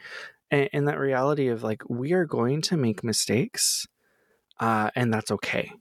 And, 0.52 0.70
and 0.74 0.88
that 0.88 1.00
reality 1.00 1.50
of 1.50 1.64
like, 1.64 1.84
we 1.90 2.14
are 2.14 2.26
going 2.26 2.62
to 2.64 2.78
make 2.78 3.04
mistakes, 3.04 3.88
uh, 4.60 4.92
and 4.96 5.14
that's 5.14 5.32
okay. 5.32 5.72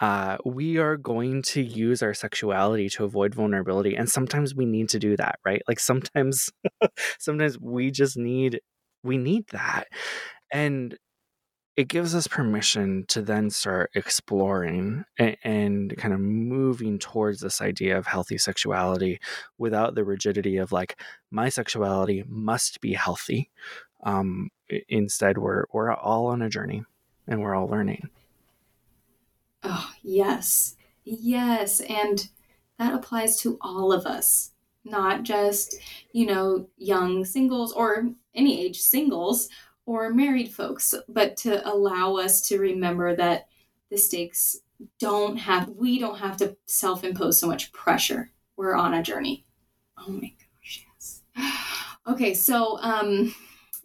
Uh, 0.00 0.38
we 0.44 0.78
are 0.78 0.96
going 0.96 1.42
to 1.42 1.62
use 1.62 2.02
our 2.02 2.14
sexuality 2.14 2.88
to 2.90 3.04
avoid 3.04 3.34
vulnerability. 3.34 3.96
And 3.96 4.10
sometimes 4.10 4.54
we 4.54 4.66
need 4.66 4.88
to 4.90 4.98
do 4.98 5.16
that, 5.16 5.38
right? 5.44 5.62
Like 5.68 5.80
sometimes, 5.80 6.50
sometimes 7.18 7.58
we 7.60 7.90
just 7.92 8.16
need, 8.16 8.60
we 9.04 9.18
need 9.18 9.46
that. 9.52 9.86
And 10.52 10.96
it 11.76 11.88
gives 11.88 12.14
us 12.14 12.28
permission 12.28 13.04
to 13.08 13.20
then 13.20 13.50
start 13.50 13.90
exploring 13.94 15.04
and, 15.18 15.36
and, 15.42 15.96
kind 15.96 16.14
of 16.14 16.20
moving 16.20 16.98
towards 16.98 17.40
this 17.40 17.60
idea 17.60 17.98
of 17.98 18.06
healthy 18.06 18.38
sexuality 18.38 19.20
without 19.58 19.94
the 19.94 20.04
rigidity 20.04 20.56
of 20.56 20.72
like 20.72 21.00
my 21.30 21.48
sexuality 21.48 22.24
must 22.28 22.80
be 22.80 22.92
healthy 22.92 23.50
um, 24.04 24.50
instead 24.88 25.38
we're 25.38 25.64
we're 25.72 25.92
all 25.92 26.26
on 26.26 26.42
a 26.42 26.48
journey 26.48 26.84
and 27.26 27.40
we're 27.40 27.54
all 27.54 27.66
learning. 27.66 28.08
Oh 29.62 29.90
yes. 30.02 30.76
Yes 31.04 31.80
and 31.80 32.28
that 32.78 32.94
applies 32.94 33.38
to 33.40 33.58
all 33.60 33.92
of 33.92 34.06
us 34.06 34.52
not 34.84 35.22
just 35.22 35.76
you 36.12 36.26
know 36.26 36.68
young 36.76 37.24
singles 37.24 37.72
or 37.72 38.10
any 38.34 38.60
age 38.60 38.80
singles 38.80 39.48
or 39.86 40.10
married 40.10 40.52
folks, 40.52 40.94
but 41.08 41.36
to 41.38 41.66
allow 41.68 42.16
us 42.16 42.40
to 42.48 42.58
remember 42.58 43.14
that 43.16 43.48
the 43.90 43.98
stakes 43.98 44.56
don't 44.98 45.36
have, 45.36 45.68
we 45.70 45.98
don't 45.98 46.18
have 46.18 46.36
to 46.38 46.56
self 46.66 47.04
impose 47.04 47.38
so 47.38 47.46
much 47.46 47.72
pressure. 47.72 48.30
We're 48.56 48.74
on 48.74 48.94
a 48.94 49.02
journey. 49.02 49.44
Oh 49.98 50.10
my 50.10 50.32
gosh, 50.38 50.86
yes. 50.96 51.22
Okay, 52.06 52.34
so 52.34 52.78
um, 52.82 53.34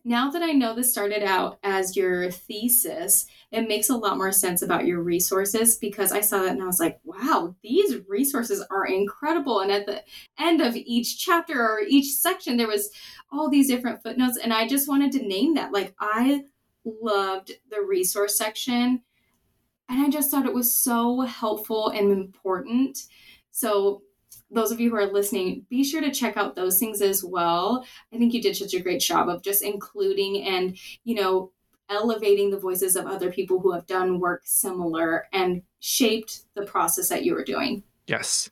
now 0.03 0.29
that 0.31 0.41
I 0.41 0.51
know 0.51 0.73
this 0.73 0.91
started 0.91 1.23
out 1.23 1.59
as 1.63 1.95
your 1.95 2.31
thesis, 2.31 3.25
it 3.51 3.67
makes 3.67 3.89
a 3.89 3.97
lot 3.97 4.17
more 4.17 4.31
sense 4.31 4.61
about 4.61 4.85
your 4.85 5.01
resources 5.01 5.77
because 5.77 6.11
I 6.11 6.21
saw 6.21 6.39
that 6.39 6.51
and 6.51 6.61
I 6.61 6.65
was 6.65 6.79
like, 6.79 6.99
wow, 7.03 7.55
these 7.63 7.97
resources 8.07 8.63
are 8.69 8.85
incredible. 8.85 9.59
And 9.59 9.71
at 9.71 9.85
the 9.85 10.03
end 10.39 10.61
of 10.61 10.75
each 10.75 11.19
chapter 11.19 11.61
or 11.61 11.81
each 11.81 12.13
section, 12.13 12.57
there 12.57 12.67
was 12.67 12.89
all 13.31 13.49
these 13.49 13.67
different 13.67 14.01
footnotes. 14.03 14.37
And 14.37 14.53
I 14.53 14.67
just 14.67 14.87
wanted 14.87 15.11
to 15.13 15.27
name 15.27 15.55
that. 15.55 15.71
Like, 15.71 15.93
I 15.99 16.43
loved 16.85 17.51
the 17.69 17.81
resource 17.81 18.37
section. 18.37 19.01
And 19.89 20.05
I 20.05 20.09
just 20.09 20.29
thought 20.29 20.45
it 20.45 20.53
was 20.53 20.73
so 20.73 21.21
helpful 21.21 21.89
and 21.89 22.11
important. 22.11 22.99
So, 23.51 24.03
those 24.51 24.71
of 24.71 24.79
you 24.79 24.89
who 24.89 24.95
are 24.95 25.11
listening, 25.11 25.65
be 25.69 25.83
sure 25.83 26.01
to 26.01 26.11
check 26.11 26.37
out 26.37 26.55
those 26.55 26.79
things 26.79 27.01
as 27.01 27.23
well. 27.23 27.85
I 28.13 28.17
think 28.17 28.33
you 28.33 28.41
did 28.41 28.55
such 28.55 28.73
a 28.73 28.79
great 28.79 29.01
job 29.01 29.29
of 29.29 29.43
just 29.43 29.61
including 29.61 30.43
and, 30.43 30.77
you 31.03 31.15
know, 31.15 31.51
elevating 31.89 32.49
the 32.49 32.59
voices 32.59 32.95
of 32.95 33.05
other 33.05 33.31
people 33.31 33.59
who 33.59 33.71
have 33.73 33.87
done 33.87 34.19
work 34.19 34.41
similar 34.45 35.27
and 35.33 35.63
shaped 35.79 36.45
the 36.55 36.65
process 36.65 37.09
that 37.09 37.25
you 37.25 37.33
were 37.33 37.43
doing. 37.43 37.83
Yes. 38.07 38.49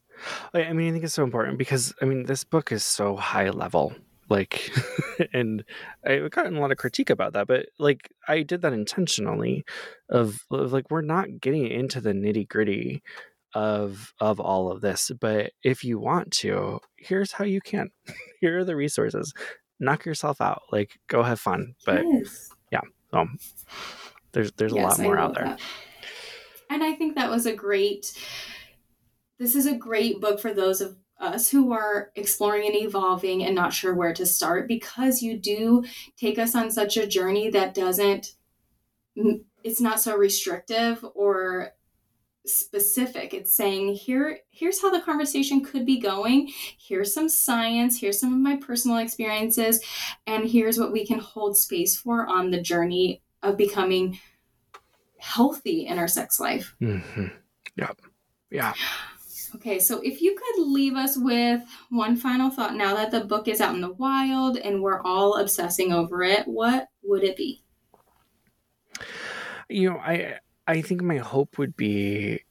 I 0.54 0.74
mean, 0.74 0.90
I 0.90 0.92
think 0.92 1.04
it's 1.04 1.14
so 1.14 1.24
important 1.24 1.58
because, 1.58 1.94
I 2.02 2.06
mean, 2.06 2.26
this 2.26 2.44
book 2.44 2.72
is 2.72 2.84
so 2.84 3.16
high 3.16 3.50
level. 3.50 3.94
Like, 4.30 4.72
and 5.34 5.64
I've 6.06 6.32
gotten 6.32 6.58
a 6.58 6.60
lot 6.60 6.72
of 6.72 6.78
critique 6.78 7.10
about 7.10 7.34
that, 7.34 7.48
but 7.48 7.68
like, 7.80 8.10
I 8.28 8.42
did 8.42 8.62
that 8.64 8.74
intentionally 8.74 9.64
of, 10.10 10.40
of 10.52 10.74
like, 10.74 10.92
we're 10.92 11.02
not 11.02 11.40
getting 11.40 11.68
into 11.68 12.02
the 12.02 12.14
nitty 12.14 12.48
gritty 12.48 13.04
of 13.54 14.14
of 14.20 14.40
all 14.40 14.72
of 14.72 14.82
this 14.82 15.12
but 15.20 15.52
if 15.64 15.84
you 15.84 15.98
want 15.98 16.32
to 16.32 16.80
here's 16.98 17.32
how 17.32 17.46
you 17.46 17.62
can 17.62 17.90
here 18.42 18.60
are 18.60 18.66
the 18.66 18.76
resources 18.76 19.34
knock 19.80 20.06
yourself 20.06 20.42
out 20.42 20.62
like 20.72 21.00
go 21.08 21.24
have 21.24 21.40
fun 21.40 21.74
but 21.86 22.04
yes. 22.06 22.50
yeah 22.72 22.82
um, 23.14 23.38
there's 24.32 24.52
there's 24.54 24.74
yes, 24.74 24.84
a 24.84 24.88
lot 24.88 25.00
more 25.00 25.18
out 25.18 25.34
there. 25.34 25.46
That. 25.46 25.60
And 26.70 26.84
I 26.84 26.94
think 26.94 27.16
that 27.16 27.30
was 27.30 27.46
a 27.46 27.56
great. 27.56 28.14
This 29.40 29.56
is 29.56 29.66
a 29.66 29.76
great 29.76 30.20
book 30.20 30.40
for 30.40 30.54
those 30.54 30.82
of 30.82 30.98
us 31.20 31.50
who 31.50 31.72
are 31.72 32.12
exploring 32.16 32.68
and 32.68 32.76
evolving 32.76 33.44
and 33.44 33.56
not 33.56 33.74
sure 33.74 33.96
where 33.96 34.14
to 34.14 34.26
start 34.26 34.68
because 34.68 35.22
you 35.22 35.38
do 35.38 35.84
take 36.16 36.38
us 36.38 36.54
on 36.54 36.70
such 36.70 36.96
a 36.98 37.08
journey 37.08 37.50
that 37.50 37.74
doesn't 37.74 38.34
it's 39.64 39.82
not 39.82 40.00
so 40.00 40.16
restrictive 40.16 41.04
or 41.16 41.72
specific. 42.48 43.34
It's 43.34 43.56
saying 43.56 43.96
here 43.96 44.40
here's 44.50 44.82
how 44.82 44.90
the 44.90 45.02
conversation 45.02 45.64
could 45.64 45.86
be 45.86 46.00
going. 46.00 46.52
Here's 46.78 47.14
some 47.14 47.30
science. 47.30 48.00
Here's 48.00 48.20
some 48.20 48.34
of 48.34 48.40
my 48.40 48.56
personal 48.58 48.98
experiences. 48.98 49.84
And 50.26 50.50
here's 50.50 50.78
what 50.78 50.92
we 50.92 51.06
can 51.06 51.20
hold 51.20 51.58
space 51.58 51.96
for 51.96 52.26
on 52.28 52.52
the 52.52 52.62
journey 52.62 53.22
of 53.44 53.58
becoming 53.58 54.20
healthy 55.20 55.88
in 55.88 55.98
our 55.98 56.08
sex 56.08 56.40
life. 56.40 56.76
Mm-hmm. 56.82 57.28
yeah 57.76 57.92
yeah. 58.50 58.74
Okay 59.56 59.80
so 59.80 60.00
if 60.02 60.22
you 60.22 60.36
could 60.36 60.64
leave 60.64 60.96
us 60.96 61.18
with 61.18 61.62
one 61.90 62.16
final 62.16 62.50
thought 62.50 62.76
now 62.76 62.96
that 62.96 63.12
the 63.12 63.22
book 63.22 63.48
is 63.48 63.62
out 63.62 63.76
in 63.76 63.82
the 63.82 63.94
wild 63.94 64.58
and 64.58 64.82
we're 64.82 65.02
all 65.02 65.38
obsessing 65.38 65.92
over 65.94 66.24
it 66.24 66.48
what 66.48 66.88
would 67.04 67.24
it 67.24 67.38
be? 67.38 67.64
You 69.70 69.92
know 69.92 69.98
i 69.98 70.40
I 70.68 70.82
think 70.82 71.02
my 71.02 71.18
hope 71.18 71.58
would 71.58 71.76
be, 71.76 72.42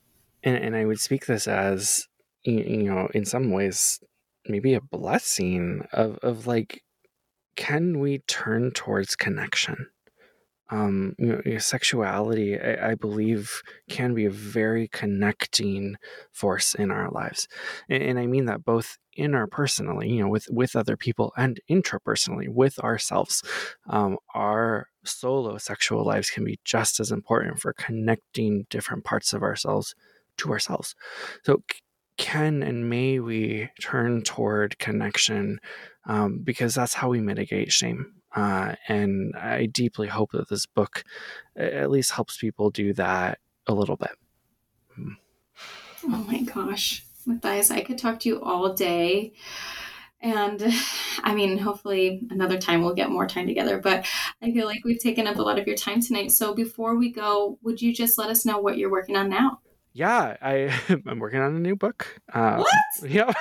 and, 0.43 0.57
and 0.57 0.77
I 0.77 0.85
would 0.87 1.01
speak 1.01 1.27
this 1.27 1.47
as, 1.47 2.09
you 2.45 2.85
know, 2.85 3.09
in 3.15 3.25
some 3.25 3.51
ways, 3.51 4.01
maybe 4.49 4.75
a 4.75 4.81
blessing 4.81 5.87
of, 5.93 6.19
of 6.23 6.47
like, 6.47 6.83
can 7.57 8.01
we 8.01 8.19
turn 8.21 8.71
towards 8.73 9.17
connection? 9.17 9.89
Um, 10.71 11.15
you 11.19 11.41
know, 11.45 11.59
sexuality, 11.59 12.59
I, 12.59 12.91
I, 12.91 12.95
believe, 12.95 13.63
can 13.89 14.15
be 14.15 14.25
a 14.25 14.31
very 14.31 14.89
connecting 14.89 15.97
force 16.33 16.75
in 16.75 16.91
our 16.91 17.11
lives, 17.11 17.47
and, 17.89 18.03
and, 18.03 18.19
I 18.19 18.27
mean 18.27 18.47
that 18.47 18.65
both 18.65 18.99
interpersonally, 19.17 20.11
you 20.11 20.21
know, 20.21 20.29
with 20.29 20.49
with 20.51 20.75
other 20.75 20.97
people, 20.97 21.33
and 21.37 21.61
intrapersonally 21.71 22.49
with 22.49 22.79
ourselves. 22.81 23.43
Um, 23.89 24.19
our 24.35 24.89
solo 25.05 25.57
sexual 25.59 26.05
lives 26.05 26.31
can 26.31 26.45
be 26.45 26.59
just 26.65 26.99
as 26.99 27.13
important 27.13 27.61
for 27.61 27.73
connecting 27.73 28.67
different 28.69 29.05
parts 29.05 29.33
of 29.33 29.43
ourselves 29.43 29.95
to 30.39 30.51
ourselves. 30.51 30.97
So, 31.45 31.63
can 32.19 32.65
and 32.65 32.91
may 32.91 33.21
we 33.21 33.71
turn 33.81 34.23
toward 34.23 34.79
connection 34.79 35.61
um, 36.07 36.41
because 36.43 36.75
that's 36.75 36.95
how 36.95 37.09
we 37.11 37.21
mitigate 37.21 37.73
shame 37.73 38.16
uh, 38.37 38.75
and 38.87 39.35
I 39.35 39.67
deeply 39.67 40.09
hope 40.09 40.33
that 40.33 40.49
this 40.49 40.67
book 40.67 41.03
at 41.57 41.91
least 41.91 42.13
helps 42.13 42.37
people 42.37 42.71
do 42.71 42.93
that 42.93 43.39
a 43.67 43.75
little 43.75 43.97
bit. 43.97 44.13
Hmm. 44.95 45.13
Oh 46.05 46.25
my 46.29 46.43
gosh. 46.43 47.05
Matthias, 47.25 47.71
I 47.71 47.81
could 47.81 47.99
talk 47.99 48.21
to 48.21 48.29
you 48.29 48.41
all 48.43 48.75
day. 48.75 49.33
And 50.21 50.63
I 51.25 51.35
mean, 51.35 51.59
hopefully 51.59 52.27
another 52.31 52.59
time 52.59 52.83
we'll 52.83 52.95
get 52.95 53.11
more 53.11 53.27
time 53.27 53.47
together, 53.47 53.79
but 53.79 54.07
I 54.43 54.53
feel 54.53 54.67
like 54.67 54.85
we've 54.85 55.01
taken 55.01 55.27
up 55.27 55.37
a 55.37 55.43
lot 55.43 55.59
of 55.59 55.67
your 55.67 55.77
time 55.77 56.03
tonight. 56.03 56.31
So 56.31 56.55
before 56.55 56.97
we 56.97 57.11
go, 57.11 57.59
would 57.63 57.81
you 57.81 57.95
just 57.95 58.19
let 58.19 58.29
us 58.29 58.45
know 58.45 58.59
what 58.59 58.77
you're 58.77 58.91
working 58.91 59.17
on 59.17 59.31
now? 59.31 59.61
Yeah, 59.97 60.37
I 60.43 60.79
I'm 61.07 61.19
working 61.19 61.41
on 61.41 61.57
a 61.57 61.59
new 61.59 61.75
book. 61.75 62.21
Um, 62.33 62.59
what? 62.59 62.71
Yeah. 63.09 63.33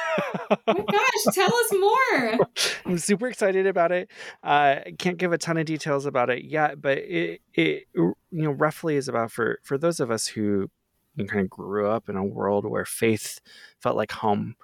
oh 0.50 0.58
my 0.68 0.74
gosh, 0.74 1.34
tell 1.34 1.54
us 1.54 1.74
more. 1.74 2.48
I'm 2.86 2.98
super 2.98 3.28
excited 3.28 3.68
about 3.68 3.92
it. 3.92 4.10
Uh, 4.44 4.80
I 4.86 4.94
can't 4.98 5.18
give 5.18 5.34
a 5.34 5.38
ton 5.38 5.58
of 5.58 5.66
details 5.66 6.06
about 6.06 6.30
it 6.30 6.46
yet, 6.46 6.82
but 6.82 6.98
it 7.00 7.42
it 7.54 7.88
you 7.94 8.16
know 8.32 8.52
roughly 8.52 8.96
is 8.96 9.10
about 9.10 9.32
for 9.32 9.60
for 9.64 9.78
those 9.78 10.00
of 10.00 10.12
us 10.12 10.28
who 10.28 10.70
kind 11.18 11.42
of 11.42 11.50
grew 11.50 11.90
up 11.90 12.10
in 12.10 12.16
a 12.16 12.24
world 12.24 12.66
where 12.66 12.86
faith 12.86 13.40
felt 13.80 13.98
like 13.98 14.12
home. 14.12 14.56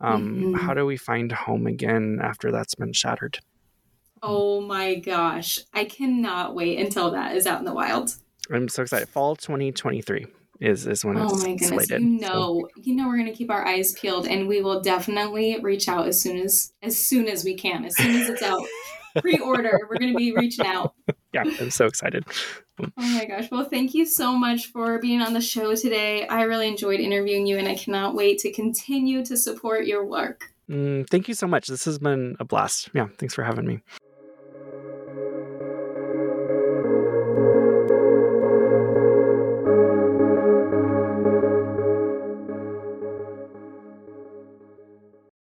Um, 0.00 0.34
mm-hmm. 0.34 0.54
How 0.54 0.74
do 0.74 0.86
we 0.86 0.96
find 0.96 1.30
home 1.30 1.66
again 1.66 2.18
after 2.22 2.50
that's 2.50 2.74
been 2.74 2.92
shattered? 2.92 3.38
Oh 4.22 4.60
my 4.60 4.96
gosh, 4.96 5.60
I 5.72 5.84
cannot 5.84 6.54
wait 6.54 6.78
until 6.78 7.12
that 7.12 7.36
is 7.36 7.46
out 7.46 7.60
in 7.60 7.64
the 7.64 7.74
wild. 7.74 8.16
I'm 8.50 8.68
so 8.68 8.82
excited. 8.82 9.08
Fall 9.08 9.36
2023 9.36 10.26
is 10.60 10.86
is 10.86 11.04
when 11.04 11.18
oh 11.18 11.24
it's 11.24 11.42
my 11.42 11.54
goodness 11.54 11.68
slated. 11.68 12.02
you 12.02 12.20
know 12.20 12.68
so. 12.76 12.82
you 12.82 12.94
know 12.94 13.08
we're 13.08 13.16
going 13.16 13.26
to 13.26 13.32
keep 13.32 13.50
our 13.50 13.66
eyes 13.66 13.92
peeled 13.92 14.26
and 14.26 14.46
we 14.46 14.60
will 14.60 14.80
definitely 14.80 15.58
reach 15.60 15.88
out 15.88 16.06
as 16.06 16.20
soon 16.20 16.38
as 16.38 16.72
as 16.82 16.96
soon 16.96 17.28
as 17.28 17.44
we 17.44 17.54
can 17.54 17.84
as 17.84 17.96
soon 17.96 18.14
as 18.16 18.28
it's 18.28 18.42
out 18.42 18.62
pre-order 19.20 19.80
we're 19.88 19.98
going 19.98 20.12
to 20.12 20.18
be 20.18 20.32
reaching 20.32 20.66
out 20.66 20.94
yeah, 21.32 21.44
I'm 21.60 21.70
so 21.70 21.86
excited. 21.86 22.24
Oh 22.80 22.88
my 22.96 23.24
gosh. 23.24 23.50
Well, 23.50 23.64
thank 23.64 23.94
you 23.94 24.04
so 24.04 24.32
much 24.32 24.66
for 24.66 24.98
being 24.98 25.20
on 25.20 25.32
the 25.32 25.40
show 25.40 25.74
today. 25.74 26.26
I 26.26 26.42
really 26.42 26.66
enjoyed 26.66 26.98
interviewing 26.98 27.46
you 27.46 27.58
and 27.58 27.68
I 27.68 27.76
cannot 27.76 28.14
wait 28.14 28.38
to 28.40 28.52
continue 28.52 29.24
to 29.26 29.36
support 29.36 29.86
your 29.86 30.04
work. 30.04 30.44
Mm, 30.68 31.08
thank 31.08 31.28
you 31.28 31.34
so 31.34 31.46
much. 31.46 31.68
This 31.68 31.84
has 31.84 31.98
been 31.98 32.36
a 32.40 32.44
blast. 32.44 32.90
Yeah, 32.94 33.08
thanks 33.18 33.34
for 33.34 33.44
having 33.44 33.66
me. 33.66 33.80